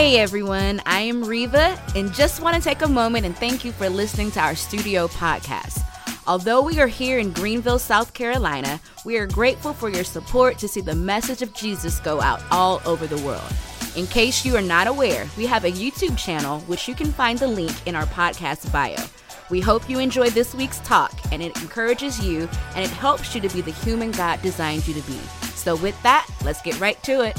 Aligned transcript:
Hey 0.00 0.18
everyone, 0.18 0.80
I 0.86 1.00
am 1.00 1.22
Reva 1.22 1.78
and 1.94 2.10
just 2.14 2.40
want 2.40 2.56
to 2.56 2.62
take 2.62 2.80
a 2.80 2.88
moment 2.88 3.26
and 3.26 3.36
thank 3.36 3.66
you 3.66 3.70
for 3.70 3.90
listening 3.90 4.30
to 4.30 4.40
our 4.40 4.54
studio 4.54 5.08
podcast. 5.08 5.84
Although 6.26 6.62
we 6.62 6.80
are 6.80 6.86
here 6.86 7.18
in 7.18 7.32
Greenville, 7.32 7.78
South 7.78 8.14
Carolina, 8.14 8.80
we 9.04 9.18
are 9.18 9.26
grateful 9.26 9.74
for 9.74 9.90
your 9.90 10.02
support 10.02 10.56
to 10.56 10.68
see 10.68 10.80
the 10.80 10.94
message 10.94 11.42
of 11.42 11.52
Jesus 11.52 12.00
go 12.00 12.18
out 12.22 12.40
all 12.50 12.80
over 12.86 13.06
the 13.06 13.22
world. 13.26 13.52
In 13.94 14.06
case 14.06 14.42
you 14.42 14.56
are 14.56 14.62
not 14.62 14.86
aware, 14.86 15.28
we 15.36 15.44
have 15.44 15.66
a 15.66 15.70
YouTube 15.70 16.16
channel 16.16 16.60
which 16.60 16.88
you 16.88 16.94
can 16.94 17.12
find 17.12 17.38
the 17.38 17.46
link 17.46 17.86
in 17.86 17.94
our 17.94 18.06
podcast 18.06 18.72
bio. 18.72 19.04
We 19.50 19.60
hope 19.60 19.90
you 19.90 19.98
enjoy 19.98 20.30
this 20.30 20.54
week's 20.54 20.80
talk 20.80 21.12
and 21.30 21.42
it 21.42 21.60
encourages 21.60 22.24
you 22.24 22.48
and 22.74 22.82
it 22.82 22.90
helps 22.90 23.34
you 23.34 23.42
to 23.42 23.50
be 23.50 23.60
the 23.60 23.70
human 23.70 24.12
God 24.12 24.40
designed 24.40 24.88
you 24.88 24.94
to 24.94 25.02
be. 25.02 25.18
So, 25.56 25.76
with 25.76 26.02
that, 26.04 26.26
let's 26.42 26.62
get 26.62 26.80
right 26.80 27.00
to 27.02 27.20
it. 27.20 27.38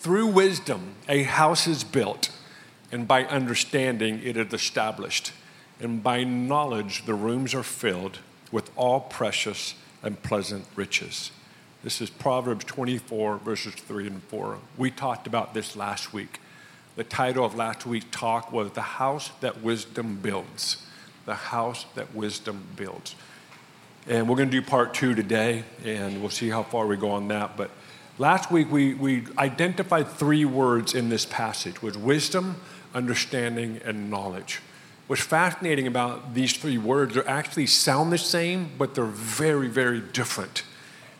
Through 0.00 0.28
wisdom, 0.28 0.94
a 1.10 1.24
house 1.24 1.66
is 1.66 1.84
built, 1.84 2.30
and 2.90 3.06
by 3.06 3.26
understanding, 3.26 4.22
it 4.24 4.34
is 4.34 4.50
established. 4.54 5.32
And 5.78 6.02
by 6.02 6.24
knowledge, 6.24 7.04
the 7.04 7.12
rooms 7.12 7.54
are 7.54 7.62
filled 7.62 8.20
with 8.50 8.70
all 8.76 9.00
precious 9.00 9.74
and 10.02 10.22
pleasant 10.22 10.64
riches. 10.74 11.32
This 11.84 12.00
is 12.00 12.08
Proverbs 12.08 12.64
24, 12.64 13.36
verses 13.40 13.74
3 13.74 14.06
and 14.06 14.22
4. 14.22 14.56
We 14.78 14.90
talked 14.90 15.26
about 15.26 15.52
this 15.52 15.76
last 15.76 16.14
week. 16.14 16.40
The 16.96 17.04
title 17.04 17.44
of 17.44 17.54
last 17.54 17.84
week's 17.84 18.06
talk 18.10 18.50
was 18.50 18.72
The 18.72 18.80
House 18.80 19.32
That 19.42 19.60
Wisdom 19.60 20.16
Builds. 20.22 20.78
The 21.26 21.34
House 21.34 21.84
That 21.94 22.14
Wisdom 22.14 22.68
Builds. 22.74 23.16
And 24.06 24.30
we're 24.30 24.36
going 24.36 24.50
to 24.50 24.60
do 24.60 24.66
part 24.66 24.94
two 24.94 25.14
today, 25.14 25.62
and 25.84 26.22
we'll 26.22 26.30
see 26.30 26.48
how 26.48 26.62
far 26.62 26.86
we 26.86 26.96
go 26.96 27.10
on 27.10 27.28
that. 27.28 27.58
But 27.58 27.70
last 28.20 28.50
week 28.50 28.70
we, 28.70 28.92
we 28.92 29.24
identified 29.38 30.06
three 30.06 30.44
words 30.44 30.94
in 30.94 31.08
this 31.08 31.24
passage 31.24 31.80
was 31.80 31.96
wisdom, 31.96 32.60
understanding, 32.94 33.80
and 33.82 34.10
knowledge. 34.10 34.60
What's 35.06 35.22
fascinating 35.22 35.86
about 35.86 36.34
these 36.34 36.52
three 36.52 36.76
words, 36.76 37.14
they 37.14 37.22
actually 37.22 37.66
sound 37.66 38.12
the 38.12 38.18
same, 38.18 38.72
but 38.76 38.94
they're 38.94 39.06
very, 39.06 39.68
very 39.68 40.00
different. 40.00 40.64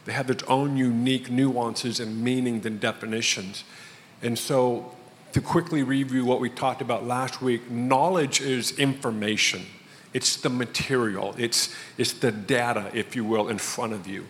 They 0.04 0.12
have 0.12 0.26
their 0.26 0.48
own 0.48 0.76
unique 0.76 1.30
nuances 1.30 2.00
and 2.00 2.22
meanings 2.22 2.66
and 2.66 2.78
definitions. 2.78 3.64
And 4.22 4.38
so 4.38 4.94
to 5.32 5.40
quickly 5.40 5.82
review 5.82 6.26
what 6.26 6.38
we 6.38 6.50
talked 6.50 6.82
about 6.82 7.06
last 7.06 7.40
week, 7.40 7.70
knowledge 7.70 8.42
is 8.42 8.78
information. 8.78 9.62
It's 10.12 10.36
the 10.36 10.50
material, 10.50 11.34
it's, 11.38 11.74
it's 11.96 12.12
the 12.12 12.30
data, 12.30 12.90
if 12.92 13.16
you 13.16 13.24
will, 13.24 13.48
in 13.48 13.56
front 13.56 13.94
of 13.94 14.06
you. 14.06 14.26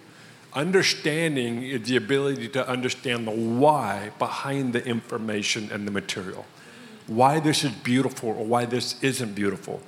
Understanding 0.52 1.62
is 1.62 1.88
the 1.88 1.96
ability 1.96 2.48
to 2.48 2.68
understand 2.68 3.26
the 3.26 3.32
why 3.32 4.10
behind 4.18 4.72
the 4.72 4.84
information 4.84 5.70
and 5.72 5.86
the 5.86 5.92
material. 5.92 6.44
Why 7.06 7.40
this 7.40 7.64
is 7.64 7.72
beautiful 7.72 8.30
or 8.30 8.44
why 8.44 8.64
this 8.64 9.02
isn't 9.02 9.34
beautiful. 9.34 9.80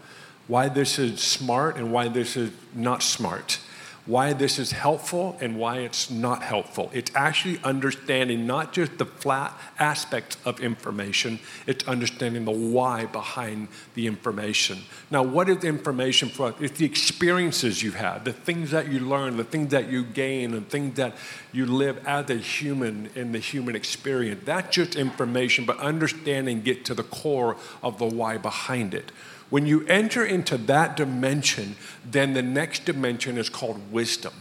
Why 0.46 0.68
this 0.68 0.98
is 0.98 1.20
smart 1.20 1.76
and 1.76 1.92
why 1.92 2.08
this 2.08 2.36
is 2.36 2.50
not 2.74 3.02
smart 3.02 3.58
why 4.04 4.32
this 4.32 4.58
is 4.58 4.72
helpful 4.72 5.36
and 5.40 5.56
why 5.56 5.78
it's 5.78 6.10
not 6.10 6.42
helpful. 6.42 6.90
It's 6.92 7.12
actually 7.14 7.60
understanding 7.62 8.46
not 8.46 8.72
just 8.72 8.98
the 8.98 9.06
flat 9.06 9.56
aspects 9.78 10.36
of 10.44 10.58
information, 10.60 11.38
it's 11.68 11.86
understanding 11.86 12.44
the 12.44 12.50
why 12.50 13.06
behind 13.06 13.68
the 13.94 14.08
information. 14.08 14.78
Now, 15.10 15.22
what 15.22 15.48
is 15.48 15.62
information 15.62 16.30
for 16.30 16.48
us? 16.48 16.54
It's 16.60 16.78
the 16.78 16.84
experiences 16.84 17.82
you've 17.82 17.94
the 18.24 18.32
things 18.32 18.72
that 18.72 18.88
you 18.88 18.98
learn, 18.98 19.36
the 19.36 19.44
things 19.44 19.70
that 19.70 19.88
you 19.88 20.02
gain, 20.02 20.54
and 20.54 20.68
things 20.68 20.96
that 20.96 21.16
you 21.52 21.66
live 21.66 22.04
as 22.04 22.28
a 22.28 22.34
human 22.34 23.08
in 23.14 23.30
the 23.30 23.38
human 23.38 23.76
experience. 23.76 24.42
That's 24.44 24.74
just 24.74 24.96
information, 24.96 25.64
but 25.64 25.78
understanding 25.78 26.62
get 26.62 26.84
to 26.86 26.94
the 26.94 27.04
core 27.04 27.56
of 27.82 27.98
the 27.98 28.06
why 28.06 28.38
behind 28.38 28.94
it. 28.94 29.12
When 29.52 29.66
you 29.66 29.84
enter 29.86 30.24
into 30.24 30.56
that 30.56 30.96
dimension, 30.96 31.76
then 32.10 32.32
the 32.32 32.40
next 32.40 32.86
dimension 32.86 33.36
is 33.36 33.50
called 33.50 33.92
wisdom. 33.92 34.32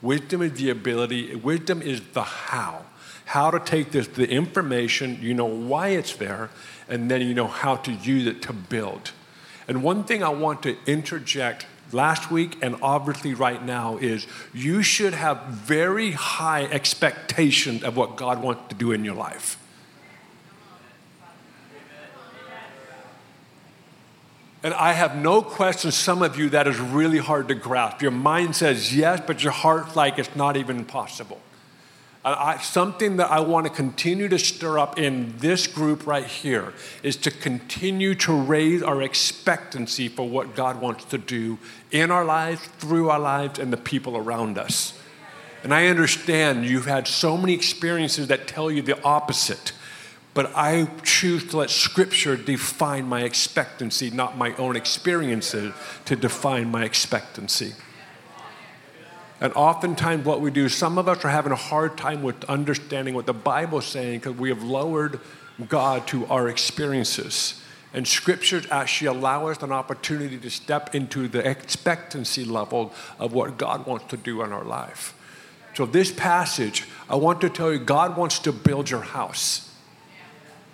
Wisdom 0.00 0.40
is 0.40 0.54
the 0.54 0.70
ability, 0.70 1.34
wisdom 1.34 1.82
is 1.82 2.00
the 2.14 2.22
how. 2.22 2.86
How 3.26 3.50
to 3.50 3.60
take 3.60 3.90
this, 3.90 4.06
the 4.06 4.26
information, 4.26 5.18
you 5.20 5.34
know 5.34 5.44
why 5.44 5.88
it's 5.88 6.16
there, 6.16 6.48
and 6.88 7.10
then 7.10 7.20
you 7.20 7.34
know 7.34 7.46
how 7.46 7.76
to 7.76 7.92
use 7.92 8.26
it 8.26 8.40
to 8.40 8.54
build. 8.54 9.12
And 9.68 9.82
one 9.82 10.02
thing 10.02 10.22
I 10.22 10.30
want 10.30 10.62
to 10.62 10.78
interject 10.86 11.66
last 11.92 12.30
week 12.30 12.56
and 12.62 12.74
obviously 12.80 13.34
right 13.34 13.62
now 13.62 13.98
is 13.98 14.26
you 14.54 14.82
should 14.82 15.12
have 15.12 15.42
very 15.44 16.12
high 16.12 16.64
expectations 16.64 17.82
of 17.82 17.98
what 17.98 18.16
God 18.16 18.42
wants 18.42 18.70
to 18.70 18.74
do 18.74 18.92
in 18.92 19.04
your 19.04 19.14
life. 19.14 19.58
And 24.64 24.72
I 24.72 24.94
have 24.94 25.14
no 25.14 25.42
question, 25.42 25.92
some 25.92 26.22
of 26.22 26.38
you, 26.38 26.48
that 26.48 26.66
is 26.66 26.80
really 26.80 27.18
hard 27.18 27.48
to 27.48 27.54
grasp. 27.54 28.00
Your 28.00 28.10
mind 28.10 28.56
says 28.56 28.96
yes, 28.96 29.20
but 29.24 29.44
your 29.44 29.52
heart's 29.52 29.94
like 29.94 30.18
it's 30.18 30.34
not 30.34 30.56
even 30.56 30.86
possible. 30.86 31.38
I, 32.24 32.56
something 32.56 33.18
that 33.18 33.30
I 33.30 33.40
want 33.40 33.66
to 33.66 33.72
continue 33.72 34.28
to 34.28 34.38
stir 34.38 34.78
up 34.78 34.98
in 34.98 35.34
this 35.36 35.66
group 35.66 36.06
right 36.06 36.24
here 36.24 36.72
is 37.02 37.16
to 37.18 37.30
continue 37.30 38.14
to 38.14 38.32
raise 38.32 38.82
our 38.82 39.02
expectancy 39.02 40.08
for 40.08 40.26
what 40.26 40.54
God 40.54 40.80
wants 40.80 41.04
to 41.06 41.18
do 41.18 41.58
in 41.90 42.10
our 42.10 42.24
lives, 42.24 42.66
through 42.78 43.10
our 43.10 43.20
lives, 43.20 43.58
and 43.58 43.70
the 43.70 43.76
people 43.76 44.16
around 44.16 44.56
us. 44.56 44.98
And 45.62 45.74
I 45.74 45.88
understand 45.88 46.64
you've 46.64 46.86
had 46.86 47.06
so 47.06 47.36
many 47.36 47.52
experiences 47.52 48.28
that 48.28 48.48
tell 48.48 48.70
you 48.70 48.80
the 48.80 49.02
opposite. 49.02 49.72
But 50.34 50.52
I 50.56 50.88
choose 51.04 51.48
to 51.50 51.58
let 51.58 51.70
Scripture 51.70 52.36
define 52.36 53.06
my 53.06 53.22
expectancy, 53.22 54.10
not 54.10 54.36
my 54.36 54.54
own 54.56 54.74
experiences 54.74 55.72
to 56.06 56.16
define 56.16 56.70
my 56.72 56.84
expectancy. 56.84 57.72
And 59.40 59.52
oftentimes, 59.54 60.24
what 60.24 60.40
we 60.40 60.50
do, 60.50 60.68
some 60.68 60.98
of 60.98 61.08
us 61.08 61.24
are 61.24 61.28
having 61.28 61.52
a 61.52 61.56
hard 61.56 61.96
time 61.96 62.22
with 62.22 62.42
understanding 62.44 63.14
what 63.14 63.26
the 63.26 63.34
Bible 63.34 63.78
is 63.78 63.84
saying 63.84 64.20
because 64.20 64.36
we 64.36 64.48
have 64.48 64.62
lowered 64.62 65.20
God 65.68 66.06
to 66.08 66.26
our 66.26 66.48
experiences. 66.48 67.60
And 67.92 68.08
scriptures 68.08 68.66
actually 68.72 69.08
allow 69.08 69.46
us 69.46 69.62
an 69.62 69.70
opportunity 69.70 70.36
to 70.38 70.50
step 70.50 70.96
into 70.96 71.28
the 71.28 71.48
expectancy 71.48 72.44
level 72.44 72.92
of 73.20 73.32
what 73.32 73.56
God 73.56 73.86
wants 73.86 74.06
to 74.06 74.16
do 74.16 74.42
in 74.42 74.52
our 74.52 74.64
life. 74.64 75.14
So, 75.74 75.86
this 75.86 76.10
passage, 76.10 76.86
I 77.08 77.16
want 77.16 77.40
to 77.42 77.50
tell 77.50 77.72
you, 77.72 77.78
God 77.78 78.16
wants 78.16 78.40
to 78.40 78.52
build 78.52 78.90
your 78.90 79.02
house. 79.02 79.73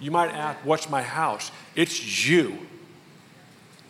You 0.00 0.11
might 0.11 0.31
ask, 0.31 0.59
What's 0.65 0.88
my 0.88 1.03
house? 1.03 1.50
It's 1.77 2.28
you. 2.28 2.66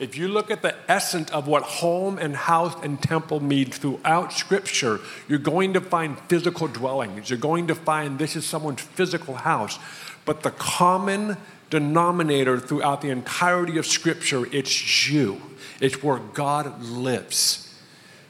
If 0.00 0.16
you 0.16 0.28
look 0.28 0.50
at 0.50 0.62
the 0.62 0.75
essence 0.88 1.31
of 1.31 1.47
what 1.47 1.62
home 1.62 2.16
and 2.16 2.34
house 2.34 2.75
and 2.82 3.00
temple 3.03 3.41
mean 3.41 3.71
throughout 3.71 4.32
Scripture, 4.32 4.98
you're 5.28 5.38
going 5.38 5.75
to 5.75 5.81
find 5.81 6.19
physical 6.21 6.69
dwellings. 6.69 7.28
You're 7.28 7.38
going 7.38 7.66
to 7.66 7.75
find 7.75 8.19
this 8.19 8.34
is 8.34 8.47
someone's 8.47 8.81
physical 8.81 9.34
house. 9.34 9.78
But 10.25 10.43
the 10.43 10.53
common 10.53 11.37
denominator 11.69 12.59
throughout 12.59 13.03
the 13.03 13.10
entirety 13.10 13.77
of 13.77 13.87
Scripture, 13.87 14.47
it's 14.54 15.09
you. 15.09 15.41
It's 15.81 16.03
where 16.03 16.19
God 16.19 16.82
lives. 16.82 17.66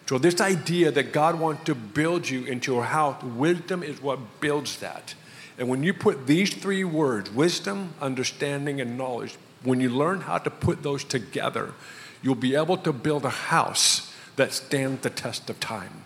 So, 0.06 0.18
this 0.18 0.40
idea 0.40 0.90
that 0.90 1.12
God 1.12 1.38
wants 1.38 1.64
to 1.66 1.76
build 1.76 2.28
you 2.28 2.44
into 2.44 2.80
a 2.80 2.82
house, 2.82 3.22
wisdom 3.22 3.84
is 3.84 4.02
what 4.02 4.40
builds 4.40 4.80
that. 4.80 5.14
And 5.60 5.68
when 5.68 5.82
you 5.82 5.92
put 5.92 6.26
these 6.26 6.54
three 6.54 6.84
words, 6.84 7.30
wisdom, 7.30 7.92
understanding, 8.00 8.80
and 8.80 8.96
knowledge, 8.96 9.36
when 9.62 9.78
you 9.78 9.90
learn 9.90 10.22
how 10.22 10.38
to 10.38 10.48
put 10.48 10.82
those 10.82 11.04
together, 11.04 11.74
you'll 12.22 12.34
be 12.34 12.56
able 12.56 12.78
to 12.78 12.94
build 12.94 13.26
a 13.26 13.30
house 13.30 14.10
that 14.36 14.54
stands 14.54 15.02
the 15.02 15.10
test 15.10 15.50
of 15.50 15.60
time 15.60 16.04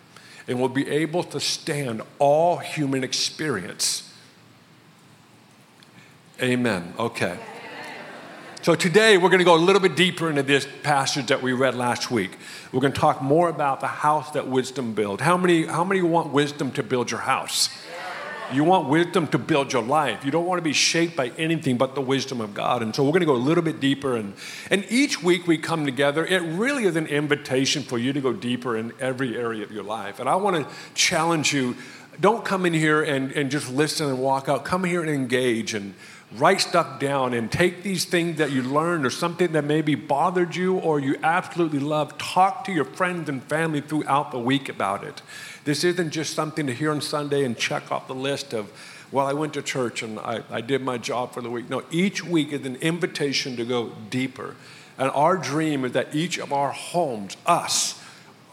and 0.49 0.61
will 0.61 0.69
be 0.69 0.89
able 0.89 1.23
to 1.23 1.39
stand 1.39 2.03
all 2.19 2.57
human 2.57 3.05
experience. 3.05 4.13
Amen. 6.43 6.93
Okay. 6.99 7.39
So 8.63 8.75
today 8.75 9.19
we're 9.19 9.29
going 9.29 9.39
to 9.39 9.45
go 9.45 9.55
a 9.55 9.57
little 9.57 9.81
bit 9.81 9.95
deeper 9.95 10.29
into 10.29 10.43
this 10.43 10.67
passage 10.83 11.27
that 11.27 11.43
we 11.43 11.53
read 11.53 11.77
last 11.77 12.11
week. 12.11 12.39
We're 12.73 12.81
going 12.81 12.93
to 12.93 13.01
talk 13.01 13.23
more 13.23 13.49
about 13.51 13.79
the 13.79 13.87
house 13.87 14.33
that 14.33 14.49
wisdom 14.49 14.95
builds. 14.95 15.23
How 15.23 15.37
many, 15.37 15.67
how 15.67 15.85
many 15.85 16.03
want 16.03 16.33
wisdom 16.33 16.73
to 16.73 16.83
build 16.83 17.13
your 17.13 17.21
house? 17.21 17.69
You 18.55 18.65
want 18.65 18.89
wisdom 18.89 19.27
to 19.29 19.39
build 19.39 19.73
your 19.73 19.83
life. 19.83 20.25
You 20.25 20.31
don't 20.31 20.47
want 20.47 20.59
to 20.59 20.63
be 20.63 20.73
shaped 20.73 21.17
by 21.17 21.29
anything 21.39 21.77
but 21.77 21.95
the 21.95 22.01
wisdom 22.01 22.41
of 22.41 22.55
God. 22.55 22.83
And 22.83 22.95
so 22.95 23.03
we're 23.03 23.11
going 23.11 23.21
to 23.21 23.27
go 23.27 23.35
a 23.35 23.37
little 23.37 23.65
bit 23.65 23.81
deeper. 23.81 24.17
And, 24.17 24.35
and 24.71 24.85
each 24.89 25.23
week 25.23 25.47
we 25.47 25.59
come 25.59 25.85
together, 25.85 26.25
it 26.25 26.43
really 26.43 26.85
is 26.85 26.97
an 26.97 27.07
invitation 27.07 27.83
for 27.83 27.99
you 27.99 28.13
to 28.13 28.21
go 28.21 28.33
deeper 28.33 28.77
in 28.77 28.93
every 29.01 29.37
area 29.37 29.63
of 29.65 29.73
your 29.73 29.85
life. 29.85 30.21
And 30.21 30.29
I 30.29 30.37
want 30.37 30.57
to 30.57 30.75
challenge 30.95 31.53
you 31.53 31.77
don't 32.21 32.45
come 32.45 32.65
in 32.65 32.73
here 32.73 33.03
and, 33.03 33.33
and 33.33 33.51
just 33.51 33.73
listen 33.73 34.09
and 34.09 34.19
walk 34.19 34.49
out. 34.49 34.65
Come 34.65 34.85
here 34.85 35.01
and 35.01 35.11
engage 35.11 35.75
and 35.75 35.95
write 36.37 36.61
stuff 36.61 36.99
down 36.99 37.35
and 37.35 37.51
take 37.51 37.83
these 37.83 38.05
things 38.05 38.39
that 38.39 38.51
you 38.51 38.63
learned 38.63 39.07
or 39.07 39.11
something 39.11 39.53
that 39.53 39.65
maybe 39.65 39.95
bothered 39.95 40.55
you 40.55 40.79
or 40.79 40.99
you 40.99 41.17
absolutely 41.23 41.79
love. 41.79 42.17
Talk 42.19 42.65
to 42.65 42.73
your 42.73 42.85
friends 42.85 43.29
and 43.29 43.43
family 43.45 43.81
throughout 43.81 44.31
the 44.31 44.39
week 44.39 44.69
about 44.69 45.05
it. 45.05 45.23
This 45.65 45.85
isn't 45.85 46.11
just 46.11 46.35
something 46.35 46.67
to 46.67 46.75
hear 46.75 46.91
on 46.91 47.01
Sunday 47.01 47.45
and 47.45 47.57
check 47.57 47.91
off 47.91 48.07
the 48.07 48.15
list 48.15 48.53
of 48.53 48.71
well, 49.15 49.27
I 49.29 49.33
went 49.33 49.55
to 49.55 49.63
church 49.63 50.03
and 50.03 50.19
I, 50.19 50.43
I 50.51 50.61
did 50.61 50.83
my 50.83 50.99
job 50.99 51.33
for 51.33 51.41
the 51.41 51.49
week. 51.49 51.71
No, 51.71 51.85
each 51.93 52.25
week 52.25 52.53
is 52.53 52.67
an 52.67 52.75
invitation 52.77 53.55
to 53.57 53.65
go 53.65 53.93
deeper. 54.11 54.57
And 54.99 55.09
our 55.11 55.37
dream 55.37 55.85
is 55.85 55.93
that 55.93 56.13
each 56.15 56.37
of 56.37 56.53
our 56.53 56.73
homes, 56.73 57.37
us, 57.47 58.03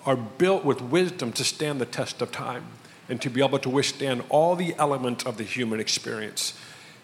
are 0.05 0.15
built 0.15 0.63
with 0.63 0.79
wisdom 0.79 1.31
to 1.33 1.43
stand 1.43 1.81
the 1.81 1.85
test 1.87 2.21
of 2.21 2.31
time 2.31 2.65
and 3.09 3.19
to 3.21 3.29
be 3.29 3.43
able 3.43 3.57
to 3.59 3.69
withstand 3.69 4.23
all 4.29 4.55
the 4.55 4.75
elements 4.77 5.25
of 5.25 5.37
the 5.37 5.43
human 5.43 5.79
experience. 5.79 6.53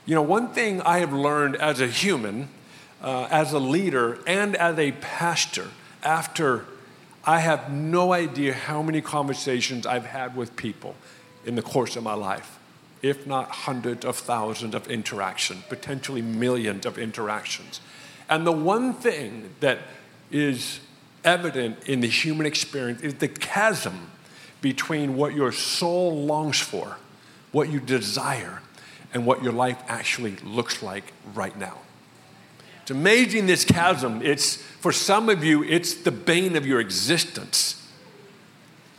You 0.06 0.14
know, 0.14 0.22
one 0.22 0.50
thing 0.50 0.82
I 0.84 1.00
have 1.00 1.12
learned 1.12 1.56
as 1.56 1.82
a 1.82 1.88
human, 1.88 2.50
uh, 3.02 3.28
as 3.32 3.54
a 3.54 3.60
leader, 3.60 4.20
and 4.28 4.56
as 4.56 4.78
a 4.78 4.92
pastor, 4.94 5.70
after 6.04 6.66
I 7.28 7.40
have 7.40 7.70
no 7.70 8.14
idea 8.14 8.54
how 8.54 8.82
many 8.82 9.02
conversations 9.02 9.86
I've 9.86 10.06
had 10.06 10.38
with 10.38 10.56
people 10.56 10.96
in 11.46 11.56
the 11.56 11.62
course 11.62 11.98
of 11.98 12.04
my 12.04 12.14
life, 12.14 12.58
if 13.02 13.28
not 13.28 13.50
hundreds 13.50 14.06
of 14.06 14.16
thousands 14.16 14.74
of 14.74 14.88
interactions, 14.88 15.62
potentially 15.68 16.22
millions 16.22 16.86
of 16.86 16.98
interactions. 16.98 17.82
And 18.30 18.48
the 18.48 18.54
one 18.54 18.94
thing 18.94 19.54
that 19.60 19.80
is 20.32 20.80
evident 21.26 21.84
in 21.86 22.00
the 22.00 22.08
human 22.08 22.46
experience 22.46 23.02
is 23.02 23.16
the 23.16 23.28
chasm 23.28 24.10
between 24.62 25.18
what 25.18 25.36
your 25.36 25.52
soul 25.52 26.24
longs 26.24 26.62
for, 26.62 26.98
what 27.52 27.70
you 27.70 27.82
desire, 27.82 28.62
and 29.14 29.26
what 29.26 29.44
your 29.44 29.54
life 29.54 29.82
actually 29.90 30.38
looks 30.38 30.82
like 30.82 31.12
right 31.34 31.58
now. 31.60 31.78
It's 32.88 32.92
amazing 32.92 33.48
this 33.48 33.66
chasm. 33.66 34.22
It's 34.22 34.56
for 34.56 34.94
some 34.94 35.28
of 35.28 35.44
you, 35.44 35.62
it's 35.62 35.94
the 35.94 36.12
bane 36.12 36.56
of 36.56 36.66
your 36.66 36.80
existence. 36.80 37.86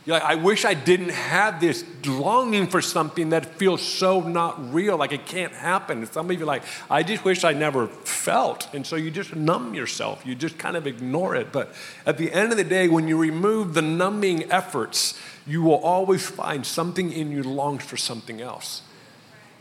You're 0.05 0.19
like, 0.19 0.29
I 0.29 0.35
wish 0.35 0.63
I 0.63 0.75
didn't 0.75 1.09
have 1.09 1.59
this 1.59 1.83
longing 2.05 2.67
for 2.67 2.83
something 2.83 3.29
that 3.29 3.47
feels 3.55 3.81
so 3.81 4.19
not 4.19 4.71
real, 4.71 4.95
like 4.95 5.11
it 5.11 5.25
can't 5.25 5.53
happen. 5.53 5.97
And 5.97 6.07
some 6.07 6.29
of 6.29 6.37
you 6.37 6.43
are 6.43 6.45
like, 6.45 6.61
I 6.87 7.01
just 7.01 7.25
wish 7.25 7.43
I 7.43 7.53
never 7.53 7.87
felt. 7.87 8.71
And 8.75 8.85
so 8.85 8.95
you 8.95 9.09
just 9.09 9.35
numb 9.35 9.73
yourself. 9.73 10.23
You 10.23 10.35
just 10.35 10.59
kind 10.59 10.77
of 10.77 10.85
ignore 10.85 11.35
it. 11.35 11.51
But 11.51 11.73
at 12.05 12.19
the 12.19 12.31
end 12.31 12.51
of 12.51 12.59
the 12.59 12.63
day, 12.63 12.89
when 12.89 13.07
you 13.07 13.17
remove 13.17 13.73
the 13.73 13.81
numbing 13.81 14.51
efforts, 14.51 15.19
you 15.47 15.63
will 15.63 15.79
always 15.83 16.23
find 16.27 16.63
something 16.63 17.11
in 17.11 17.31
you 17.31 17.41
longs 17.41 17.83
for 17.83 17.97
something 17.97 18.39
else. 18.39 18.83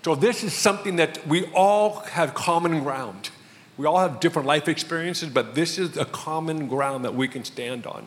So 0.04 0.14
this 0.14 0.44
is 0.44 0.52
something 0.52 0.96
that 0.96 1.26
we 1.26 1.46
all 1.54 2.00
have 2.00 2.34
common 2.34 2.82
ground. 2.82 3.30
We 3.78 3.86
all 3.86 3.98
have 3.98 4.20
different 4.20 4.46
life 4.46 4.68
experiences, 4.68 5.30
but 5.30 5.54
this 5.54 5.78
is 5.78 5.96
a 5.96 6.04
common 6.04 6.66
ground 6.66 7.04
that 7.04 7.14
we 7.14 7.28
can 7.28 7.44
stand 7.44 7.86
on. 7.86 8.06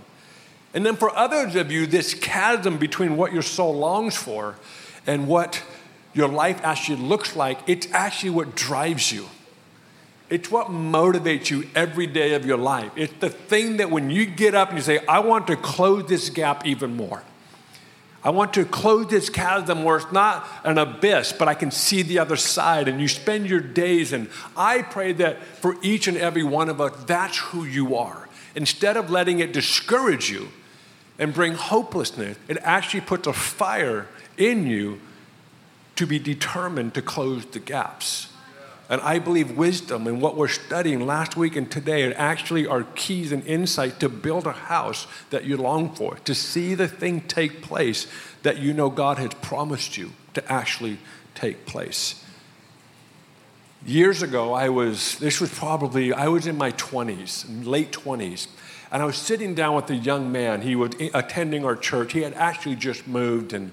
And 0.74 0.86
then 0.86 0.98
for 0.98 1.16
others 1.16 1.56
of 1.56 1.72
you, 1.72 1.88
this 1.88 2.14
chasm 2.14 2.78
between 2.78 3.18
what 3.18 3.34
your 3.34 3.42
soul 3.42 3.74
longs 3.74 4.16
for 4.16 4.56
and 5.08 5.28
what 5.28 5.64
your 6.14 6.28
life 6.28 6.60
actually 6.64 7.02
looks 7.02 7.36
like, 7.36 7.58
it's 7.68 7.88
actually 7.92 8.32
what 8.32 8.56
drives 8.56 9.12
you. 9.12 9.28
It's 10.30 10.52
what 10.52 10.68
motivates 10.68 11.50
you 11.50 11.68
every 11.74 12.08
day 12.08 12.34
of 12.36 12.46
your 12.46 12.58
life. 12.58 12.92
It's 12.96 13.14
the 13.20 13.30
thing 13.30 13.78
that 13.78 13.90
when 13.90 14.10
you 14.10 14.26
get 14.26 14.56
up 14.56 14.70
and 14.70 14.78
you 14.78 14.84
say, 14.84 15.06
I 15.08 15.20
want 15.20 15.48
to 15.48 15.56
close 15.56 16.08
this 16.08 16.30
gap 16.30 16.66
even 16.66 16.96
more. 16.96 17.24
I 18.24 18.30
want 18.30 18.54
to 18.54 18.66
close 18.66 19.08
this 19.08 19.30
chasm 19.30 19.84
where 19.84 19.98
it's 19.98 20.12
not 20.12 20.48
an 20.64 20.78
abyss, 20.78 21.34
but 21.34 21.48
I 21.48 21.56
can 21.56 21.72
see 21.72 22.04
the 22.04 22.20
other 22.20 22.36
side. 22.36 22.88
And 22.88 23.02
you 23.02 23.08
spend 23.08 23.50
your 23.50 23.62
days, 23.62 24.14
and 24.14 24.30
I 24.56 24.84
pray 24.84 25.14
that 25.14 25.42
for 25.44 25.76
each 25.82 26.08
and 26.08 26.18
every 26.18 26.44
one 26.44 26.70
of 26.70 26.80
us, 26.80 26.94
that's 27.06 27.38
who 27.38 27.64
you 27.64 27.96
are. 27.96 28.30
Instead 28.54 28.98
of 28.98 29.10
letting 29.10 29.40
it 29.40 29.54
discourage 29.54 30.30
you, 30.30 30.50
and 31.22 31.36
bring 31.36 31.54
hopelessness. 31.54 32.36
It 32.48 32.58
actually 32.64 33.02
puts 33.02 33.28
a 33.28 33.34
fire 33.34 34.08
in 34.38 34.66
you 34.66 35.00
to 35.96 36.08
be 36.08 36.18
determined 36.18 36.96
to 36.96 37.02
close 37.04 37.46
the 37.46 37.60
gaps. 37.60 38.31
And 38.92 39.00
I 39.00 39.20
believe 39.20 39.58
wisdom 39.58 40.06
and 40.06 40.22
what 40.22 40.36
we're 40.36 40.50
studying 40.50 41.06
last 41.06 41.38
week 41.38 41.56
and 41.56 41.72
today 41.72 42.04
are 42.04 42.14
actually 42.18 42.68
are 42.68 42.84
keys 42.94 43.32
and 43.32 43.42
insight 43.48 44.02
to 44.02 44.10
build 44.10 44.46
a 44.46 44.52
house 44.52 45.08
that 45.30 45.46
you 45.46 45.56
long 45.56 45.96
for, 45.96 46.16
to 46.26 46.36
see 46.36 46.76
the 46.76 46.90
thing 46.90 47.22
take 47.22 47.62
place 47.62 48.06
that 48.44 48.58
you 48.58 48.74
know 48.74 48.90
God 48.90 49.18
has 49.18 49.34
promised 49.36 49.98
you 49.98 50.12
to 50.34 50.52
actually 50.52 50.98
take 51.36 51.66
place. 51.66 52.22
Years 53.86 54.22
ago, 54.22 54.54
I 54.54 54.68
was, 54.68 55.18
this 55.20 55.40
was 55.40 55.58
probably, 55.58 56.12
I 56.12 56.28
was 56.28 56.46
in 56.46 56.58
my 56.58 56.74
20s, 56.74 57.66
late 57.66 57.94
20s, 57.94 58.48
and 58.92 59.02
I 59.02 59.06
was 59.06 59.16
sitting 59.16 59.56
down 59.56 59.74
with 59.74 59.90
a 59.90 59.96
young 59.96 60.34
man. 60.34 60.64
He 60.64 60.76
was 60.76 60.92
attending 61.14 61.64
our 61.64 61.78
church. 61.78 62.12
He 62.12 62.24
had 62.24 62.34
actually 62.34 62.76
just 62.76 63.08
moved, 63.08 63.54
and, 63.54 63.72